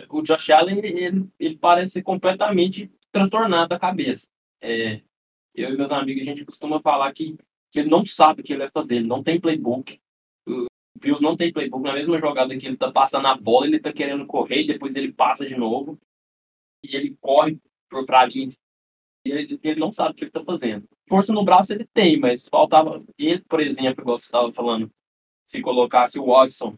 [0.09, 4.27] o Josh Allen ele, ele parece completamente transtornado da cabeça.
[4.59, 4.99] É,
[5.55, 7.37] eu e meus amigos, a gente costuma falar que,
[7.71, 9.99] que ele não sabe o que ele vai fazer, ele não tem playbook.
[10.47, 10.67] O
[10.99, 11.83] Bills não tem playbook.
[11.83, 14.95] Na mesma jogada que ele tá passando a bola, ele tá querendo correr, e depois
[14.95, 15.99] ele passa de novo.
[16.83, 17.59] E ele corre
[18.05, 18.51] pra linha.
[19.25, 20.87] E ele, ele não sabe o que ele tá fazendo.
[21.07, 23.03] Força no braço ele tem, mas faltava.
[23.17, 24.91] Ele, por exemplo, igual você estava falando,
[25.45, 26.77] se colocasse o Watson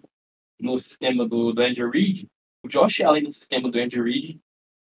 [0.59, 2.27] no sistema do, do Andy Reid,
[2.63, 4.39] o Josh Allen no sistema do Andy Reid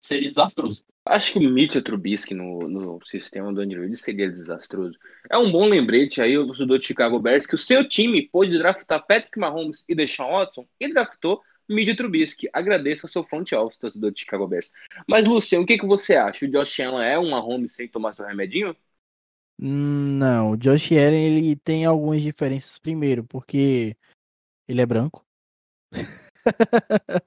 [0.01, 0.85] seria desastroso.
[1.09, 4.99] Acho que o Mitchell Trubisky no, no sistema do Andrew Reid seria desastroso.
[5.31, 8.59] É um bom lembrete aí, o torcedor de Chicago Bears, que o seu time pôde
[8.59, 12.49] draftar Patrick Mahomes e Deshaun Watson e draftou Mídia Trubisky.
[12.53, 14.73] Agradeço ao seu front office, torcedor de Chicago Bears.
[15.07, 16.45] Mas, Luciano, o que, que você acha?
[16.45, 18.75] O Josh Allen é uma home sem tomar seu remedinho?
[19.57, 22.81] Não, o Josh Allen ele tem algumas diferenças.
[22.81, 23.97] Primeiro, porque
[24.69, 25.25] ele é branco.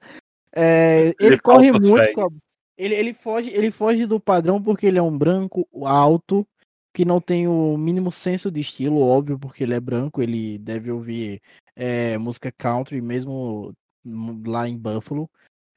[0.54, 2.49] é, ele, ele corre muito com a...
[2.80, 6.48] ele, ele, foge, ele foge do padrão porque ele é um branco alto
[6.94, 10.90] que não tem o mínimo senso de estilo, óbvio, porque ele é branco, ele deve
[10.90, 11.42] ouvir
[11.76, 13.74] é, música country mesmo
[14.46, 15.30] lá em Buffalo.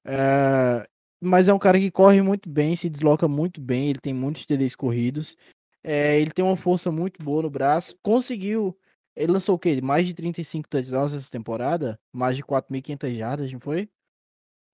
[0.06, 0.88] É,
[1.20, 4.46] mas é um cara que corre muito bem, se desloca muito bem, ele tem muitos
[4.46, 5.36] TDs corridos.
[5.84, 7.98] É, ele tem uma força muito boa no braço.
[8.02, 8.78] Conseguiu.
[9.14, 9.82] Ele lançou o quê?
[9.82, 12.00] Mais de 35 touchdowns essa temporada?
[12.14, 13.90] Mais de 4.500 jardas, não foi?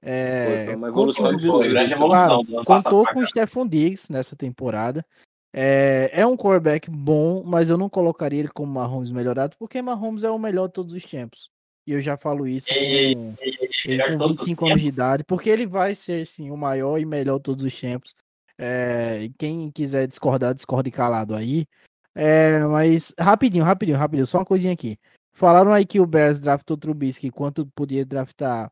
[0.01, 2.45] É, foi uma evolução, contou, foi, grande evolução.
[2.45, 5.05] Claro, contou com o Stephon Diggs nessa temporada.
[5.53, 10.23] É, é um quarterback bom, mas eu não colocaria ele como Mahomes melhorado, porque Mahomes
[10.23, 11.49] é o melhor de todos os tempos.
[11.87, 13.15] E eu já falo isso com, ele
[14.17, 17.43] com 25 anos de idade, porque ele vai ser sim, o maior e melhor de
[17.43, 18.13] todos os tempos.
[18.57, 21.65] É, quem quiser discordar, discorde calado aí.
[22.13, 24.99] É, mas rapidinho, rapidinho, rapidinho, só uma coisinha aqui.
[25.33, 28.71] Falaram aí que o Bears draftou Trubisky quanto podia draftar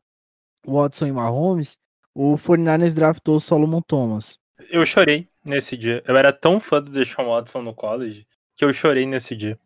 [0.70, 1.78] Watson e Mahomes.
[2.14, 4.38] O 49ers draftou Solomon Thomas.
[4.70, 6.02] Eu chorei nesse dia.
[6.06, 8.26] Eu era tão fã do Deshaun Watson no college
[8.56, 9.58] que eu chorei nesse dia.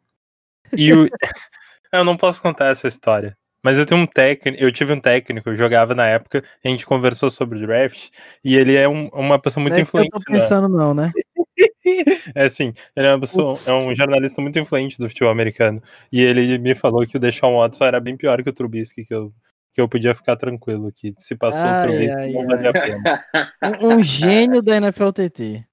[0.77, 1.09] E o...
[1.93, 3.37] eu não posso contar essa história.
[3.63, 6.85] Mas eu tenho um técnico, eu tive um técnico, eu jogava na época, a gente
[6.85, 8.09] conversou sobre draft,
[8.43, 10.11] e ele é um, uma pessoa muito não é influente.
[10.13, 10.77] eu tô pensando, né?
[10.77, 11.07] não, né?
[12.35, 15.81] é assim, ele é uma pessoa, é um jornalista muito influente do futebol americano.
[16.11, 19.15] E ele me falou que o Deshaun Watson era bem pior que o Trubisky, que
[19.15, 19.33] eu,
[19.73, 23.25] que eu podia ficar tranquilo, que se passou ai, Trubisky ai, não valia a pena.
[23.81, 25.67] Um, um gênio da NFLTT.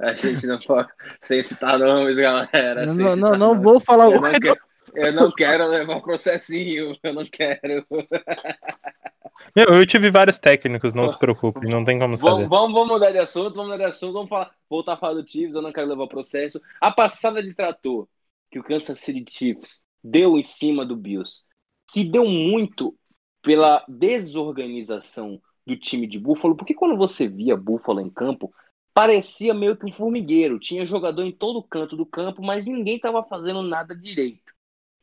[0.00, 0.88] A gente não pode
[1.20, 2.86] sem citar nomes, galera.
[2.86, 4.12] Não, não, não, não vou falar o.
[4.92, 7.86] Eu não quero levar processinho, eu não quero.
[9.54, 12.30] Meu, eu tive vários técnicos, não se preocupe, não tem como saber.
[12.30, 15.14] Vamos, vamos, vamos, mudar de assunto, vamos mudar de assunto, vamos falar, voltar a falar
[15.14, 16.60] do Chiefs, eu não quero levar processo.
[16.80, 18.08] A passada de trator
[18.50, 21.42] que o Kansas City Chiefs deu em cima do Bills
[21.88, 22.96] se deu muito
[23.42, 28.52] pela desorganização do time de Buffalo, porque quando você via Buffalo em campo,
[28.92, 33.22] parecia meio que um formigueiro, tinha jogador em todo canto do campo, mas ninguém estava
[33.22, 34.50] fazendo nada direito.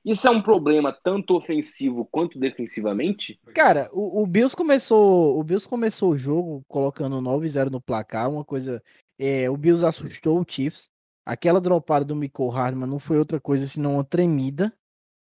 [0.08, 3.40] Isso é um problema tanto ofensivo quanto defensivamente?
[3.54, 8.46] Cara, o, o Bills começou, o Bills começou o jogo colocando 9-0 no placar, uma
[8.46, 8.82] coisa,
[9.20, 10.90] é, o Bills assustou o Chiefs.
[11.26, 14.72] Aquela dropada do Michael Hardman não foi outra coisa senão uma tremida.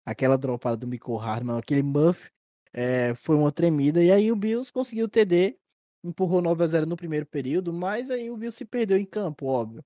[0.06, 2.30] Aquela dropada do Michael Hardman, aquele muff,
[2.74, 4.04] é, foi uma tremida.
[4.04, 5.58] E aí o Bills conseguiu o TD,
[6.04, 9.46] empurrou 9 a 0 no primeiro período, mas aí o Bills se perdeu em campo,
[9.48, 9.84] óbvio.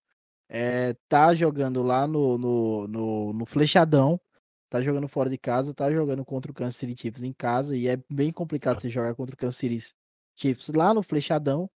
[0.50, 4.20] É, tá jogando lá no, no, no, no flechadão
[4.74, 7.88] tá jogando fora de casa, tá jogando contra o Kansas City Chiefs em casa, e
[7.88, 9.94] é bem complicado você jogar contra o Kansas City
[10.36, 11.70] Chiefs lá no flechadão,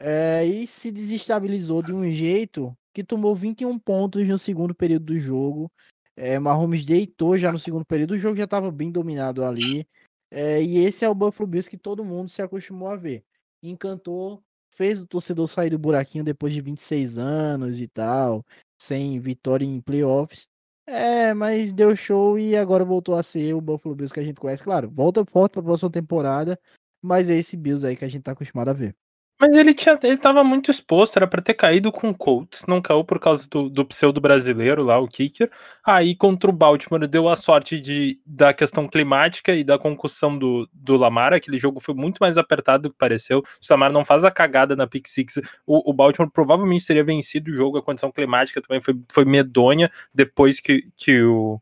[0.00, 5.18] é, e se desestabilizou de um jeito que tomou 21 pontos no segundo período do
[5.20, 5.70] jogo,
[6.16, 9.86] é, Mahomes deitou já no segundo período, o jogo já estava bem dominado ali,
[10.30, 13.24] é, e esse é o Buffalo Bills que todo mundo se acostumou a ver.
[13.62, 18.44] Encantou, fez o torcedor sair do buraquinho depois de 26 anos e tal,
[18.80, 20.48] sem vitória em playoffs.
[20.86, 24.40] É, mas deu show e agora voltou a ser o Buffalo Bills que a gente
[24.40, 24.62] conhece.
[24.62, 26.58] Claro, volta forte para a próxima temporada,
[27.02, 28.96] mas é esse Bills aí que a gente tá acostumado a ver.
[29.40, 32.82] Mas ele, tinha, ele tava muito exposto, era para ter caído com o Colts, não
[32.82, 35.50] caiu por causa do, do pseudo brasileiro lá, o kicker.
[35.82, 40.68] Aí contra o Baltimore deu a sorte de, da questão climática e da concussão do,
[40.70, 43.42] do Lamar, aquele jogo foi muito mais apertado do que pareceu.
[43.58, 47.02] Se o Lamar não faz a cagada na pick six, o, o Baltimore provavelmente teria
[47.02, 51.58] vencido o jogo, a condição climática também foi, foi medonha depois que, que o,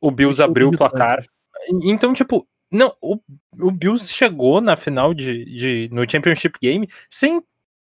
[0.00, 1.26] o Bills abriu o placar.
[1.82, 3.18] Então, tipo, não, o,
[3.60, 7.42] o Bills chegou na final de, de no Championship Game sem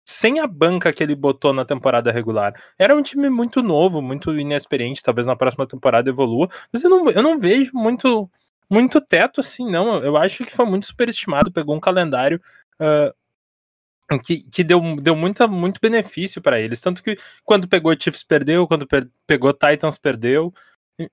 [0.08, 2.54] sem a banca que ele botou na temporada regular.
[2.78, 7.10] Era um time muito novo, muito inexperiente, talvez na próxima temporada evolua, mas eu não,
[7.10, 8.30] eu não vejo muito
[8.70, 9.98] muito teto assim, não.
[10.02, 12.40] Eu acho que foi muito superestimado, pegou um calendário
[12.80, 16.80] uh, que, que deu, deu muita, muito benefício para eles.
[16.80, 18.86] Tanto que quando pegou Chiefs perdeu, quando
[19.26, 20.52] pegou Titans perdeu.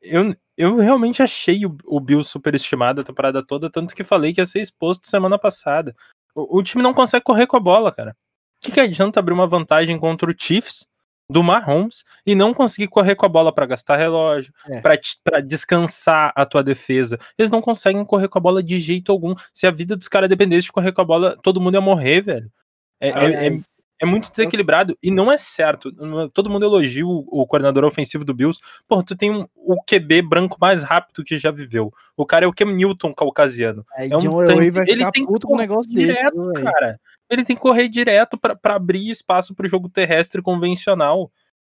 [0.02, 4.40] Eu, eu realmente achei o, o Bills superestimado a temporada toda, tanto que falei que
[4.40, 5.96] ia ser exposto semana passada.
[6.34, 8.12] O, o time não consegue correr com a bola, cara.
[8.12, 10.88] O que, que adianta abrir uma vantagem contra o Chiefs
[11.30, 14.82] do Mahomes e não conseguir correr com a bola para gastar relógio, é.
[14.82, 17.18] para descansar a tua defesa.
[17.38, 19.34] Eles não conseguem correr com a bola de jeito algum.
[19.54, 22.22] Se a vida dos caras dependesse de correr com a bola, todo mundo ia morrer,
[22.22, 22.52] velho.
[23.00, 23.60] É, é, é,
[24.02, 25.92] É muito desequilibrado e não é certo.
[26.34, 28.60] Todo mundo elogia o, o coordenador ofensivo do Bills.
[28.88, 31.94] Pô, tu tem um, o QB branco mais rápido que já viveu.
[32.18, 33.86] O cara é o Cam Newton caucasiano.
[33.96, 34.72] Aí É um John tanque.
[34.72, 36.14] Vai Ele tem que um negócio desse.
[36.14, 36.66] direto, velho?
[36.66, 37.00] cara.
[37.30, 41.32] Ele tem que correr direto pra pra abrir espaço pro jogo terrestre convencional.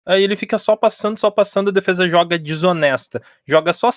[0.05, 3.21] Aí ele fica só passando, só passando, a defesa joga desonesta.
[3.45, 3.89] Joga só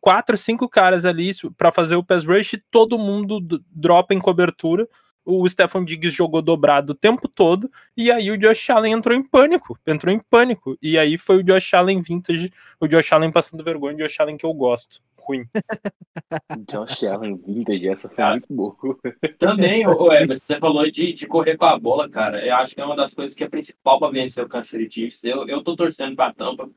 [0.00, 4.86] quatro, cinco caras ali pra fazer o pass rush e todo mundo dropa em cobertura.
[5.24, 9.22] O Stefan Diggs jogou dobrado o tempo todo e aí o Josh Allen entrou em
[9.22, 10.76] pânico, entrou em pânico.
[10.82, 14.36] E aí foi o Josh Allen vintage, o Josh Allen passando vergonha, o Josh Allen
[14.36, 15.00] que eu gosto.
[15.18, 15.46] Ruim.
[16.68, 18.30] Josh Allen vintage, essa foi Cara.
[18.32, 18.76] muito boa.
[19.38, 22.44] Também, ô, Everson, você falou de, de correr com a bola, cara.
[22.44, 24.92] Eu acho que é uma das coisas que é principal para vencer o Kansas City
[24.92, 25.24] Chiefs.
[25.24, 26.68] Eu, eu tô torcendo pra Tampa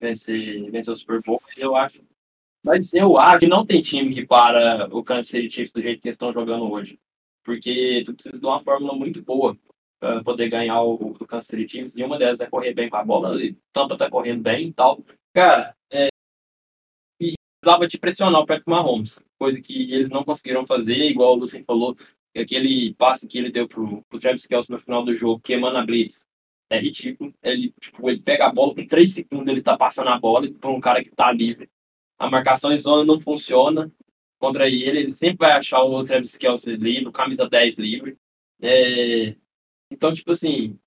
[0.00, 2.00] vencer, vencer o Super Bowl, mas eu acho.
[2.64, 6.00] Mas eu acho que não tem time que para o Kansas City Chiefs do jeito
[6.00, 6.98] que eles estão jogando hoje.
[7.46, 9.56] Porque tu precisa de uma fórmula muito boa
[10.00, 11.96] para poder ganhar o, o Kansas City Chiefs.
[11.96, 13.42] E uma delas é correr bem com a bola.
[13.42, 15.02] E Tampa tá correndo bem e tal.
[15.32, 16.08] Cara, é,
[17.66, 19.22] precisava de pressionar o Patrick Mahomes.
[19.38, 21.96] Coisa que eles não conseguiram fazer, igual o Lucien falou
[22.36, 25.84] aquele passe que ele deu pro, pro Travis Kelce no final do jogo, queimando a
[25.84, 26.28] blitz,
[26.70, 27.32] é ridículo.
[27.42, 30.70] Ele, tipo, ele pega a bola, com 3 segundos ele tá passando a bola pra
[30.70, 31.68] um cara que tá livre.
[32.18, 33.90] A marcação em zona não funciona
[34.46, 38.16] contra ele, ele sempre vai achar o Travis Kelce livre, o camisa 10 livre.
[38.62, 39.34] É,
[39.90, 40.78] Então, tipo assim,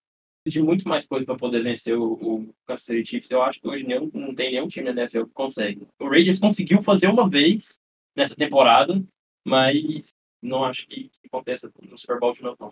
[0.47, 3.31] de muito mais coisa para poder vencer o, o Kansas City Chiefs.
[3.31, 5.87] Eu acho que hoje nenhum, não tem nenhum time na NFL que consegue.
[5.99, 7.79] O Raiders conseguiu fazer uma vez
[8.15, 9.01] nessa temporada,
[9.45, 12.71] mas não acho que, que aconteça no Super Bowl de novo, não.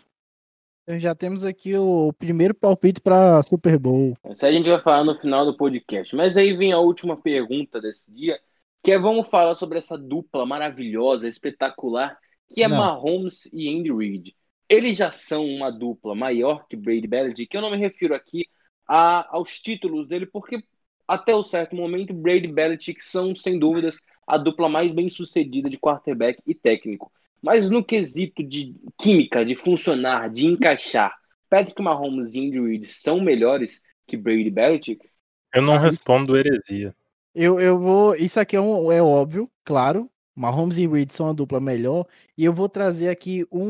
[0.84, 4.15] Então já temos aqui o primeiro palpite para Super Bowl.
[4.30, 6.15] Isso aí a gente vai falar no final do podcast.
[6.15, 8.39] Mas aí vem a última pergunta desse dia,
[8.88, 12.78] que é vamos falar sobre essa dupla maravilhosa, espetacular, que é Não.
[12.78, 14.34] Mahomes e Andy Reid.
[14.69, 18.45] Eles já são uma dupla maior que Brady Belichick, que eu não me refiro aqui
[18.88, 20.63] a- aos títulos dele, porque
[21.06, 25.69] até o certo momento Brady e Belichick são, sem dúvidas, a dupla mais bem sucedida
[25.69, 27.12] de quarterback e técnico.
[27.41, 31.13] Mas no quesito de química, de funcionar, de encaixar,
[31.50, 35.10] Patrick Mahomes e Andy Reid são melhores que Brady Belichick?
[35.54, 36.95] Eu não respondo heresia.
[37.39, 38.15] Eu, eu vou.
[38.15, 40.10] Isso aqui é, um, é óbvio, claro.
[40.36, 42.06] Mahomes e Reed são a dupla melhor.
[42.36, 43.62] E eu vou trazer aqui um,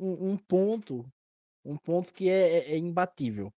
[0.00, 1.04] um, um ponto.
[1.64, 3.52] Um ponto que é, é- é imbatível.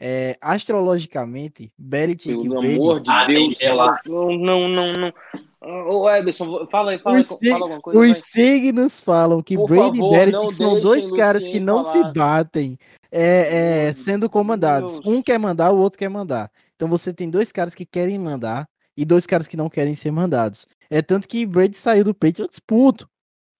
[0.00, 2.74] É, astrologicamente, Belichick e Pelo Brady.
[2.74, 3.58] amor de Deus.
[3.74, 4.00] lá.
[4.06, 5.12] Não, não, não, não.
[5.60, 8.00] Ô, Ederson, fala aí, fala, Os fala sig- alguma coisa.
[8.00, 8.20] Os vai.
[8.20, 12.06] signos falam que Por Brady favor, e Belichick são dois caras que não falar.
[12.12, 12.78] se batem
[13.10, 15.00] é, é, sendo comandados.
[15.00, 15.06] Deus.
[15.06, 16.48] Um quer mandar, o outro quer mandar.
[16.78, 20.12] Então você tem dois caras que querem mandar e dois caras que não querem ser
[20.12, 20.64] mandados.
[20.88, 23.10] É tanto que Brady saiu do Patriots puto.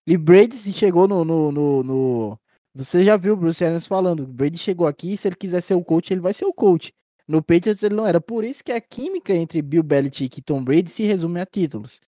[0.07, 2.41] E Brady chegou no, no, no, no-
[2.77, 4.25] Você já viu o Bruce Arians falando.
[4.25, 6.95] Brady chegou aqui, se ele quiser ser o coach, ele vai ser o coach.
[7.27, 8.21] No Patriots ele não era.
[8.21, 12.01] Por isso que a química entre Bill Belichick e Tom Brady se resume a títulos.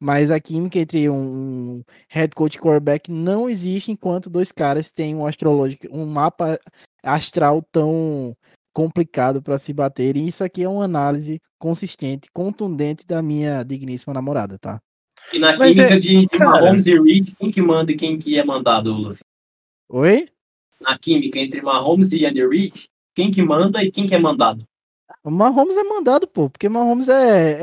[0.00, 4.90] Mas a química entre um, um head coach e quarterback não existe enquanto dois caras
[4.90, 6.58] têm um astrológico, um mapa
[7.02, 8.34] astral tão
[8.74, 10.16] complicado para se bater.
[10.16, 14.80] E isso aqui é uma análise consistente, contundente da minha digníssima namorada, tá?
[15.32, 17.96] E na Mas química é- de, de cara- Mahomes e Reed, quem que manda e
[17.96, 19.22] quem que é mandado, Lucien?
[19.88, 20.28] Oi?
[20.80, 24.64] Na química entre Mahomes e Andy Reid, quem que manda e quem que é mandado?
[25.22, 27.58] O Mahomes é mandado, pô, porque Mahomes é,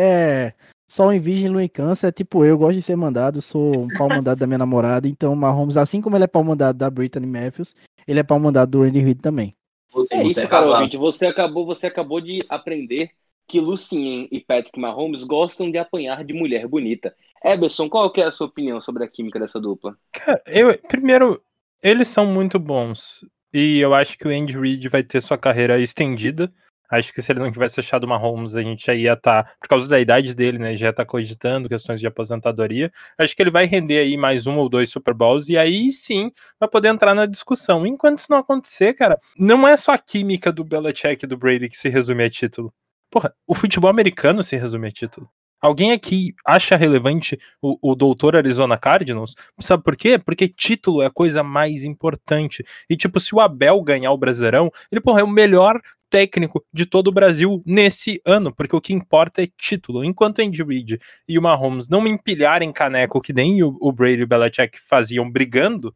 [0.48, 0.54] é
[0.90, 3.88] sol em virgem, lua em câncer, é tipo eu, gosto de ser mandado, sou um
[3.90, 7.28] pau mandado da minha namorada, então Mahomes, assim como ele é pau mandado da Brittany
[7.28, 7.76] Matthews,
[8.08, 9.54] ele é pau mandado do Andy Reid também.
[9.94, 10.74] Lucien, É você isso, cara, casado.
[10.78, 10.98] ouvinte.
[10.98, 13.12] Você acabou, você acabou de aprender
[13.48, 17.14] que Lucien e Patrick Mahomes gostam de apanhar de mulher bonita.
[17.44, 19.98] Eberson, qual que é a sua opinião sobre a química dessa dupla?
[20.14, 21.42] Cara, eu, primeiro,
[21.84, 23.26] eles são muito bons.
[23.54, 26.54] E eu acho que o Andy Reid vai ter sua carreira estendida.
[26.92, 29.68] Acho que se ele não tivesse achado uma Holmes, a gente já ia estar, por
[29.68, 30.76] causa da idade dele, né?
[30.76, 32.92] Já tá cogitando questões de aposentadoria.
[33.18, 36.32] Acho que ele vai render aí mais um ou dois Super Bowls, e aí sim
[36.60, 37.86] vai poder entrar na discussão.
[37.88, 41.70] Enquanto isso não acontecer, cara, não é só a química do Belichick e do Brady
[41.70, 42.74] que se resume a título.
[43.10, 45.30] Porra, o futebol americano se resume a título.
[45.62, 49.36] Alguém aqui acha relevante o, o doutor Arizona Cardinals?
[49.60, 50.18] Sabe por quê?
[50.18, 52.64] Porque título é a coisa mais importante.
[52.90, 56.86] E, tipo, se o Abel ganhar o Brasileirão, ele, porra, é o melhor técnico de
[56.86, 60.04] todo o Brasil nesse ano, porque o que importa é título.
[60.04, 63.92] Enquanto o Andy Reid e o Mahomes não me empilharem caneco que nem o, o
[63.94, 65.96] Brady e o Belichick faziam brigando,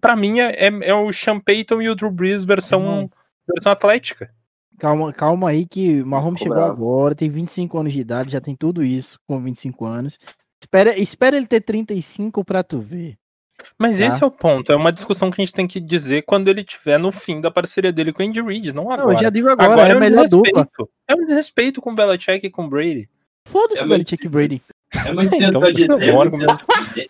[0.00, 3.10] pra mim é, é, é o Sean Payton e o Drew Brees versão, Uhum.
[3.48, 4.32] versão atlética.
[4.78, 6.72] Calma, calma aí que o Mahomes chegou bravo.
[6.72, 10.18] agora, tem 25 anos de idade, já tem tudo isso com 25 anos.
[10.62, 13.16] Espera, espera ele ter 35 pra tu ver.
[13.76, 14.06] Mas Tá.
[14.06, 14.70] esse é o ponto.
[14.70, 17.50] É uma discussão que a gente tem que dizer quando ele estiver no fim da
[17.50, 19.14] parceria dele com o Andy Reid, não Não, agora.
[19.14, 20.42] eu já digo agora, Agora é é um melhor dupla.
[20.62, 20.90] desrespeito.
[21.08, 23.08] É um desrespeito com o Belichick e com o Brady.
[23.48, 24.62] Foda-se É o Belichick e Brady.
[25.06, 25.88] É muito Então, pra dizer.
[25.90, 25.96] é
[26.94, 27.08] dizer.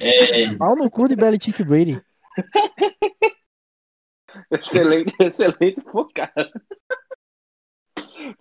[0.00, 2.00] É, Pau no cu de Belichick e Brady.
[4.50, 6.50] Excelente, excelente focado.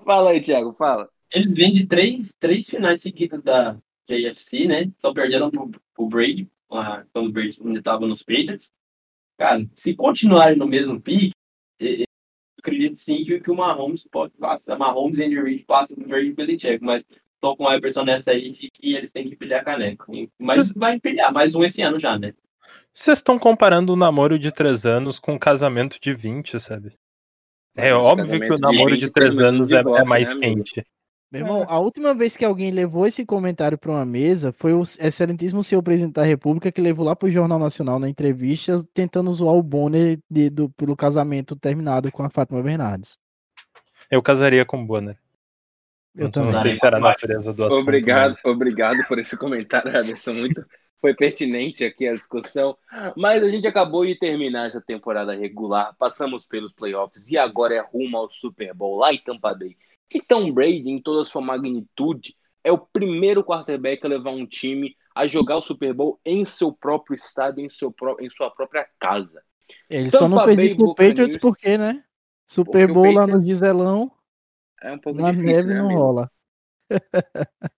[0.04, 1.10] Fala aí, Thiago, fala.
[1.34, 3.78] eles vêm de três, três finais seguidas da
[4.10, 4.92] JFC, né?
[5.00, 8.72] Só perderam pro, pro Brady, quando o Brady ainda estava nos Patriots.
[9.38, 11.32] Cara, se continuarem no mesmo pique,
[11.80, 12.06] eu
[12.60, 14.78] acredito sim que, que o Mahomes pode passar.
[14.78, 17.04] Mahomes e Andy Reid passam do Brady Belichick, mas
[17.40, 20.06] tô com a impressão nessa aí de que eles têm que pilhar caneco.
[20.40, 22.34] Mas Vocês- vai pilhar mais um esse ano já, né?
[22.94, 26.98] Vocês estão comparando o namoro de 3 anos com o casamento de 20, sabe?
[27.76, 30.34] É óbvio que o de namoro 20 de 3 termina no anos é, é mais
[30.34, 30.64] né, amigo?
[30.64, 30.86] quente.
[31.30, 34.82] Meu irmão, a última vez que alguém levou esse comentário para uma mesa foi o
[34.82, 39.54] excelentíssimo senhor presidente da República que levou lá pro Jornal Nacional na entrevista tentando zoar
[39.54, 43.18] o Bonner de- do, pelo casamento terminado com a Fátima Bernardes.
[44.10, 45.18] Eu casaria com o Bonner.
[46.16, 46.54] Eu Então, também.
[46.56, 47.82] Não sei se era a natureza do assunto.
[47.82, 50.34] Obrigado, mas- obrigado por esse comentário, Anderson.
[50.34, 50.66] Muito
[51.00, 52.78] foi pertinente aqui a discussão.
[53.16, 57.80] Mas a gente acabou de terminar essa temporada regular, passamos pelos playoffs e agora é
[57.82, 59.78] rumo ao Super Bowl lá em Tampa Bay.
[60.14, 64.46] E Tom Brady, em toda a sua magnitude, é o primeiro quarterback a levar um
[64.46, 68.50] time a jogar o Super Bowl em seu próprio estádio, em, seu pró- em sua
[68.52, 69.42] própria casa.
[69.90, 70.96] Ele só não Tampa fez Bay isso com o.
[70.96, 72.04] Patriots porque, né?
[72.48, 74.12] Super Porque Bowl lá Patriots- no Giselão,
[74.82, 76.00] É um pouco na difícil, neve né, não amigo?
[76.02, 76.32] rola.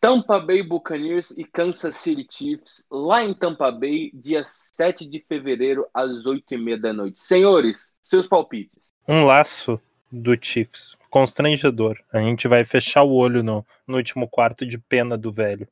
[0.00, 5.86] Tampa Bay Buccaneers e Kansas City Chiefs, lá em Tampa Bay, dia 7 de fevereiro,
[5.94, 7.20] às 8h30 da noite.
[7.20, 8.92] Senhores, seus palpites.
[9.06, 10.96] Um laço do Chiefs.
[11.08, 11.98] Constrangedor.
[12.12, 15.68] A gente vai fechar o olho no, no último quarto de pena do velho.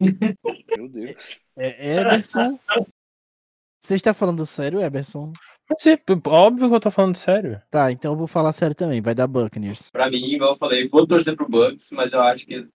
[0.76, 1.40] Meu Deus.
[1.56, 2.58] É, Eberson.
[3.82, 5.32] Você está falando sério, Eberson?
[5.68, 7.60] Mas é óbvio que eu tô falando sério.
[7.70, 9.00] Tá, então eu vou falar sério também.
[9.00, 9.90] Vai dar Buccaneers.
[9.90, 12.66] Pra mim, igual eu falei, vou torcer pro Bucks, mas eu acho que,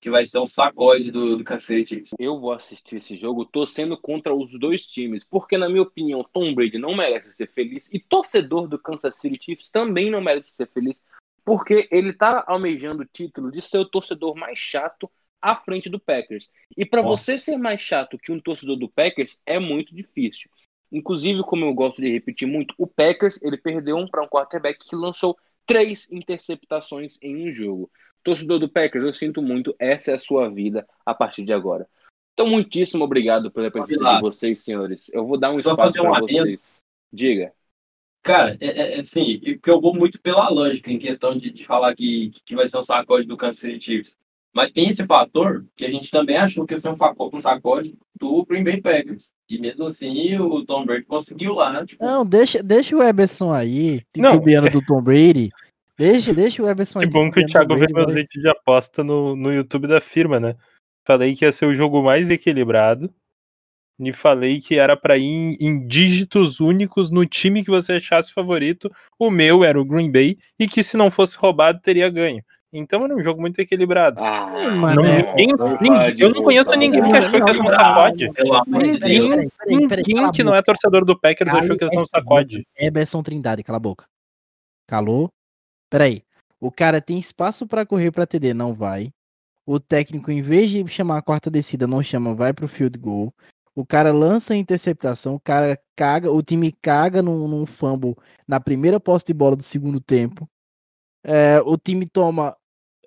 [0.00, 2.14] que vai ser um sacode do, do Kansas City Chiefs.
[2.18, 6.54] Eu vou assistir esse jogo torcendo contra os dois times, porque, na minha opinião, Tom
[6.54, 10.68] Brady não merece ser feliz e torcedor do Kansas City Chiefs também não merece ser
[10.68, 11.02] feliz,
[11.44, 16.00] porque ele tá almejando o título de ser o torcedor mais chato à frente do
[16.00, 16.50] Packers.
[16.76, 20.50] E para você ser mais chato que um torcedor do Packers é muito difícil.
[20.92, 24.88] Inclusive, como eu gosto de repetir muito, o Packers ele perdeu um para um quarterback
[24.88, 27.90] que lançou três interceptações em um jogo.
[28.22, 31.86] Torcedor do Packers, eu sinto muito, essa é a sua vida a partir de agora.
[32.34, 35.10] Então, muitíssimo obrigado pela presença de vocês, senhores.
[35.12, 36.58] Eu vou dar um Só espaço para vocês.
[37.12, 37.52] Diga.
[38.22, 41.94] Cara, é, é, assim, porque eu vou muito pela lógica em questão de, de falar
[41.94, 44.18] que, que vai ser um sacode do Kansas City Chiefs.
[44.52, 46.96] Mas tem esse fator que a gente também achou que ia ser um,
[47.32, 49.32] um sacode do Green Bay Packers.
[49.48, 51.86] E mesmo assim, o Tom Brady conseguiu lá, né?
[51.86, 54.32] Tipo, Não, deixa, deixa o Eberson aí, Não.
[54.32, 55.50] titubeando do Tom Brady.
[56.00, 59.36] Deixa, deixa o Eberson Que bom que o Thiago vê meus vídeos de aposta no,
[59.36, 60.56] no YouTube da firma, né?
[61.06, 63.12] Falei que ia ser o jogo mais equilibrado.
[64.02, 68.32] E falei que era pra ir em, em dígitos únicos no time que você achasse
[68.32, 68.90] favorito.
[69.18, 70.38] O meu era o Green Bay.
[70.58, 72.42] E que se não fosse roubado, teria ganho.
[72.72, 74.22] Então era um jogo muito equilibrado.
[74.24, 74.48] Ah,
[74.94, 77.68] Não, é- ninguém- não ninguém- eu não conheço ninguém que achou que ia ser um
[77.68, 78.30] sacode.
[79.66, 82.66] Ninguém que não é torcedor do Packers achou que ia ser um essa sacode.
[82.78, 84.06] Eberson Trindade, cala a boca.
[84.88, 85.30] Calou?
[85.90, 86.22] Peraí.
[86.60, 89.12] O cara tem espaço pra correr pra TD, não vai.
[89.66, 93.34] O técnico, em vez de chamar a quarta descida, não chama, vai pro field goal.
[93.74, 98.16] O cara lança a interceptação, o cara caga, o time caga num, num fumble
[98.46, 100.48] na primeira posse de bola do segundo tempo.
[101.24, 102.56] É, o time toma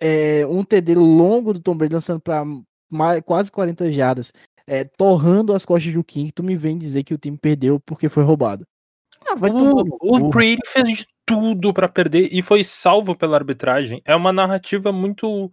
[0.01, 2.43] é, um TD longo do Tom Brady lançando pra
[2.89, 4.31] mais, quase 40 jardas,
[4.65, 6.31] é, torrando as costas do King.
[6.31, 8.65] Tu me vem dizer que o time perdeu porque foi roubado.
[9.27, 10.29] Ah, vai tomar no O, o cu.
[10.29, 14.01] Brady fez de tudo pra perder e foi salvo pela arbitragem.
[14.05, 15.51] É uma narrativa muito.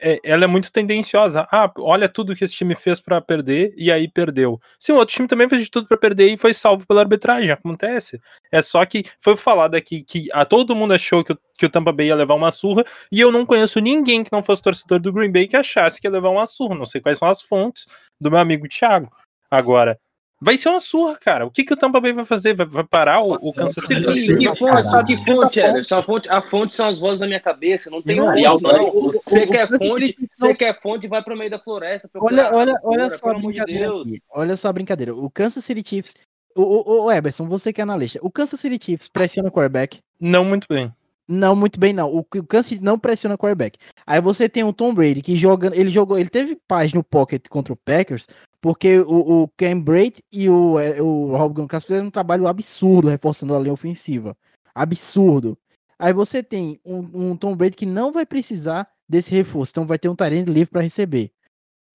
[0.00, 1.46] é- ela é muito tendenciosa.
[1.52, 4.60] Ah, olha tudo que esse time fez pra perder e aí perdeu.
[4.78, 7.50] Sim, o outro time também fez de tudo pra perder e foi salvo pela arbitragem.
[7.52, 8.20] Acontece.
[8.52, 11.70] É só que foi falado aqui que a todo mundo achou que o, que o
[11.70, 14.98] Tampa Bay ia levar uma surra e eu não conheço ninguém que não fosse torcedor
[15.00, 16.74] do Green Bay que achasse que ia levar uma surra.
[16.74, 17.86] Não sei quais são as fontes
[18.20, 19.10] do meu amigo Thiago.
[19.50, 19.98] Agora.
[20.40, 21.46] Vai ser uma surra, cara.
[21.46, 22.54] O que, que o Tampa Bay vai fazer?
[22.54, 24.02] Vai, vai parar o, o Kansas City?
[24.34, 25.06] Que, fonte, caralho.
[25.06, 25.98] que fonte, Anderson?
[25.98, 27.88] A fonte, a fonte são as vozes da minha cabeça.
[27.88, 28.88] Não tem ao- não.
[28.88, 32.10] o- Você quer fonte, não- você quer fonte, vai pro meio da floresta.
[32.16, 33.92] Olha, olha, olha só a pelo amor de brincadeira.
[34.30, 35.14] Olha só a brincadeira.
[35.14, 36.14] O Kansas City Chiefs.
[36.54, 38.18] O, o, o Eberson, você que é analista.
[38.22, 39.98] O Kansas City Chiefs pressiona o quarterback.
[40.20, 40.92] Não muito bem.
[41.26, 42.12] Não, muito bem, não.
[42.12, 43.78] O, o Kansas City não pressiona o quarterback.
[44.06, 45.70] Aí você tem o Tom Brady que joga.
[45.74, 46.18] Ele jogou.
[46.18, 48.26] Ele teve paz no pocket contra o Packers.
[48.64, 53.10] Porque o, o Cam Brate e o, é, o Rob Gronkowski fizeram um trabalho absurdo
[53.10, 54.34] reforçando a linha ofensiva.
[54.74, 55.58] Absurdo.
[55.98, 59.72] Aí você tem um, um Tom Brady que não vai precisar desse reforço.
[59.72, 61.30] Então vai ter um Tyrande livre para receber.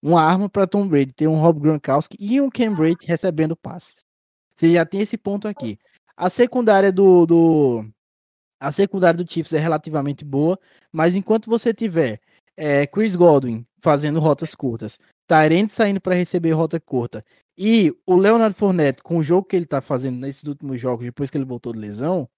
[0.00, 1.12] Uma arma para Tom Brady.
[1.12, 4.04] Tem um Rob Gronkowski e um Cam Brady recebendo passes.
[4.54, 5.76] Você já tem esse ponto aqui.
[6.16, 7.84] A secundária do, do
[8.60, 10.56] a secundária do Chiefs é relativamente boa,
[10.92, 12.20] mas enquanto você tiver
[12.56, 15.00] é, Chris Godwin fazendo rotas curtas,
[15.30, 17.24] Tyrande saindo para receber rota curta
[17.56, 21.30] e o Leonard Fournette com o jogo que ele tá fazendo nesses últimos jogos depois
[21.30, 22.28] que ele voltou de lesão,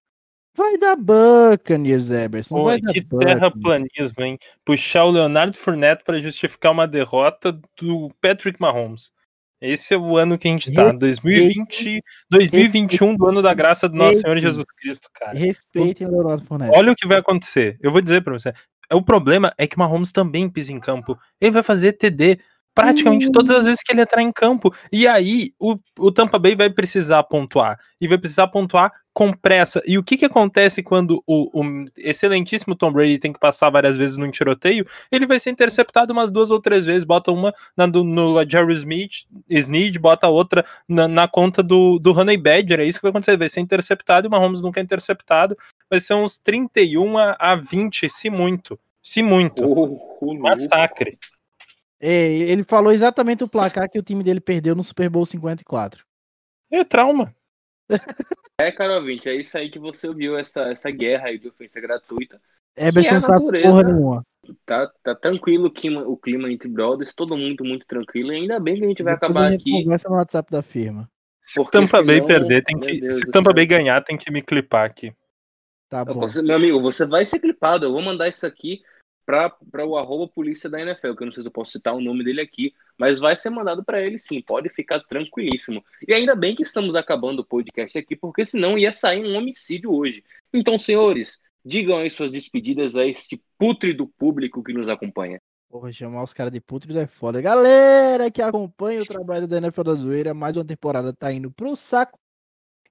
[0.55, 2.57] vai dar Buccaneers, Eberson.
[2.57, 4.37] Pô, vai que terraplanismo, hein?
[4.65, 9.13] Puxar o Leonardo Fournette para justificar uma derrota do Patrick Mahomes.
[9.61, 13.95] Esse é o ano que a gente tá, 2020, 2021 do ano da graça do
[13.95, 15.39] nosso Senhor Jesus Cristo, cara.
[15.39, 16.77] Respeitem o Leonard Fournette.
[16.77, 17.79] Olha o que vai acontecer.
[17.81, 18.53] Eu vou dizer pra você.
[18.93, 21.17] O problema é que Mahomes também pisa em campo.
[21.41, 22.41] Ele vai fazer TD
[22.75, 24.75] praticamente todas as vezes que ele entrar em campo.
[24.91, 27.79] E aí o, o Tampa Bay vai precisar pontuar.
[28.01, 29.83] E vai precisar pontuar com pressa.
[29.87, 33.97] E o que que acontece quando o, o excelentíssimo Tom Brady tem que passar várias
[33.97, 34.87] vezes num tiroteio?
[35.11, 37.05] Ele vai ser interceptado umas duas ou três vezes.
[37.05, 42.19] Bota uma na, do, no Jerry Smith, Snead, bota outra na, na conta do, do
[42.19, 42.81] Honey Badger.
[42.81, 43.37] É isso que vai acontecer.
[43.37, 45.57] Vai ser interceptado e o Mahomes nunca é interceptado.
[45.91, 48.79] Vai ser uns 31 a, a 20, se muito.
[49.03, 49.63] Se muito.
[49.63, 51.19] Oh, oh, Massacre.
[52.05, 56.05] É, ele falou exatamente o placar que o time dele perdeu no Super Bowl 54.
[56.69, 57.33] É trauma.
[58.59, 61.81] É, cara ouvinte, é isso aí que você ouviu, essa, essa guerra aí de ofensa
[61.81, 62.41] gratuita.
[62.77, 63.69] Eberson a não sabe natureza.
[63.69, 64.23] porra nenhuma.
[64.67, 68.33] Tá, tá tranquilo o clima, o clima entre brothers, todo mundo muito tranquilo.
[68.33, 69.71] E ainda bem que a gente vai Depois acabar a gente aqui.
[69.85, 71.09] conversa no WhatsApp da firma.
[71.41, 73.01] Se o Porque Tampa Bay senão, perder, tem que.
[73.01, 73.55] Deus Se Tampa céu.
[73.55, 75.13] Bay ganhar, tem que me clipar aqui.
[75.89, 76.21] Tá bom.
[76.21, 77.85] Você- meu amigo, você vai ser clipado.
[77.87, 78.83] Eu vou mandar isso aqui
[79.25, 82.01] para o arroba polícia da NFL, que eu não sei se eu posso citar o
[82.01, 85.85] nome dele aqui, mas vai ser mandado para ele sim, pode ficar tranquilíssimo.
[86.07, 89.93] E ainda bem que estamos acabando o podcast aqui, porque senão ia sair um homicídio
[89.93, 90.25] hoje.
[90.53, 95.41] Então, senhores, digam aí suas despedidas a este pútrido público que nos acompanha.
[95.69, 97.41] Porra, chamar os caras de pútrido é foda.
[97.41, 101.75] Galera que acompanha o trabalho da NFL da Zoeira, mais uma temporada tá indo pro
[101.77, 102.19] saco.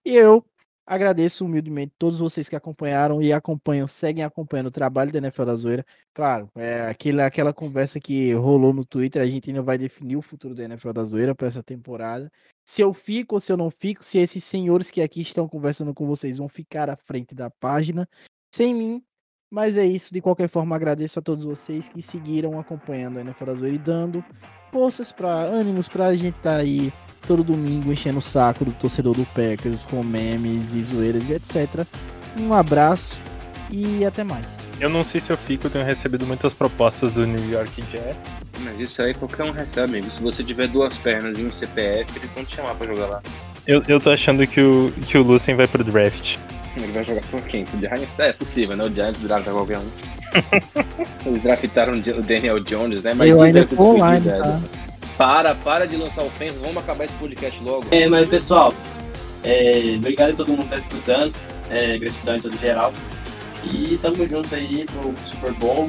[0.03, 0.43] E eu
[0.92, 5.56] agradeço humildemente todos vocês que acompanharam e acompanham, seguem acompanhando o trabalho da NFL da
[5.56, 5.86] Zoeira.
[6.14, 10.22] Claro, é aquele, aquela conversa que rolou no Twitter, a gente ainda vai definir o
[10.22, 12.30] futuro da NFL da Zoeira para essa temporada.
[12.66, 15.94] Se eu fico ou se eu não fico, se esses senhores que aqui estão conversando
[15.94, 18.06] com vocês vão ficar à frente da página,
[18.54, 19.02] sem mim,
[19.50, 23.56] mas é isso, de qualquer forma, agradeço a todos vocês que seguiram acompanhando a NFL
[23.56, 24.26] Zoeira e dando
[24.74, 26.92] forças para ânimos pra gente tá aí
[27.26, 31.86] todo domingo enchendo o saco do torcedor do Packers com memes e zoeiras e etc.
[32.39, 33.17] Um abraço
[33.72, 34.45] e até mais.
[34.80, 38.36] Eu não sei se eu fico, eu tenho recebido muitas propostas do New York Jets.
[38.61, 40.11] Mas isso aí qualquer um recebe, amigo.
[40.11, 43.22] Se você tiver duas pernas e um CPF, eles vão te chamar pra jogar lá.
[43.67, 46.38] Eu, eu tô achando que o, que o Lucien vai pro draft.
[46.76, 47.65] Ele vai jogar por quem?
[47.65, 48.07] Pro Giants?
[48.17, 48.84] É, é possível, né?
[48.86, 49.86] O Giants drafta qualquer um.
[51.26, 53.13] Eles draftaram o Daniel Jones, né?
[53.13, 54.59] Mas Eu diz ainda despedido, online, tá?
[55.22, 57.86] Para, para de lançar ofensas, vamos acabar esse podcast logo.
[57.91, 58.74] É, mas pessoal,
[59.43, 61.36] é, obrigado a todo mundo que tá escutando.
[61.69, 62.91] É, gratidão em todo geral.
[63.63, 65.88] E tamo junto aí pro Super Bowl.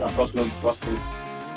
[0.00, 0.98] Na próxima, próxima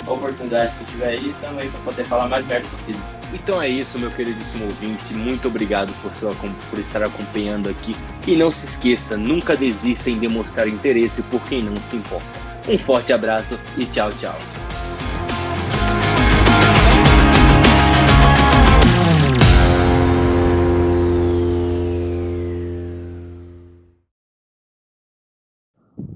[0.06, 3.00] oportunidade que tiver aí, tamo aí pra poder falar mais perto possível.
[3.32, 5.14] Então é isso, meu queridíssimo ouvinte.
[5.14, 7.96] Muito obrigado por, sua, por estar acompanhando aqui.
[8.26, 12.26] E não se esqueça, nunca desista em demonstrar interesse por quem não se importa.
[12.68, 14.36] Um forte abraço e tchau, tchau.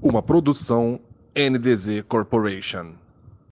[0.01, 0.97] Uma produção
[1.35, 2.93] NDZ Corporation.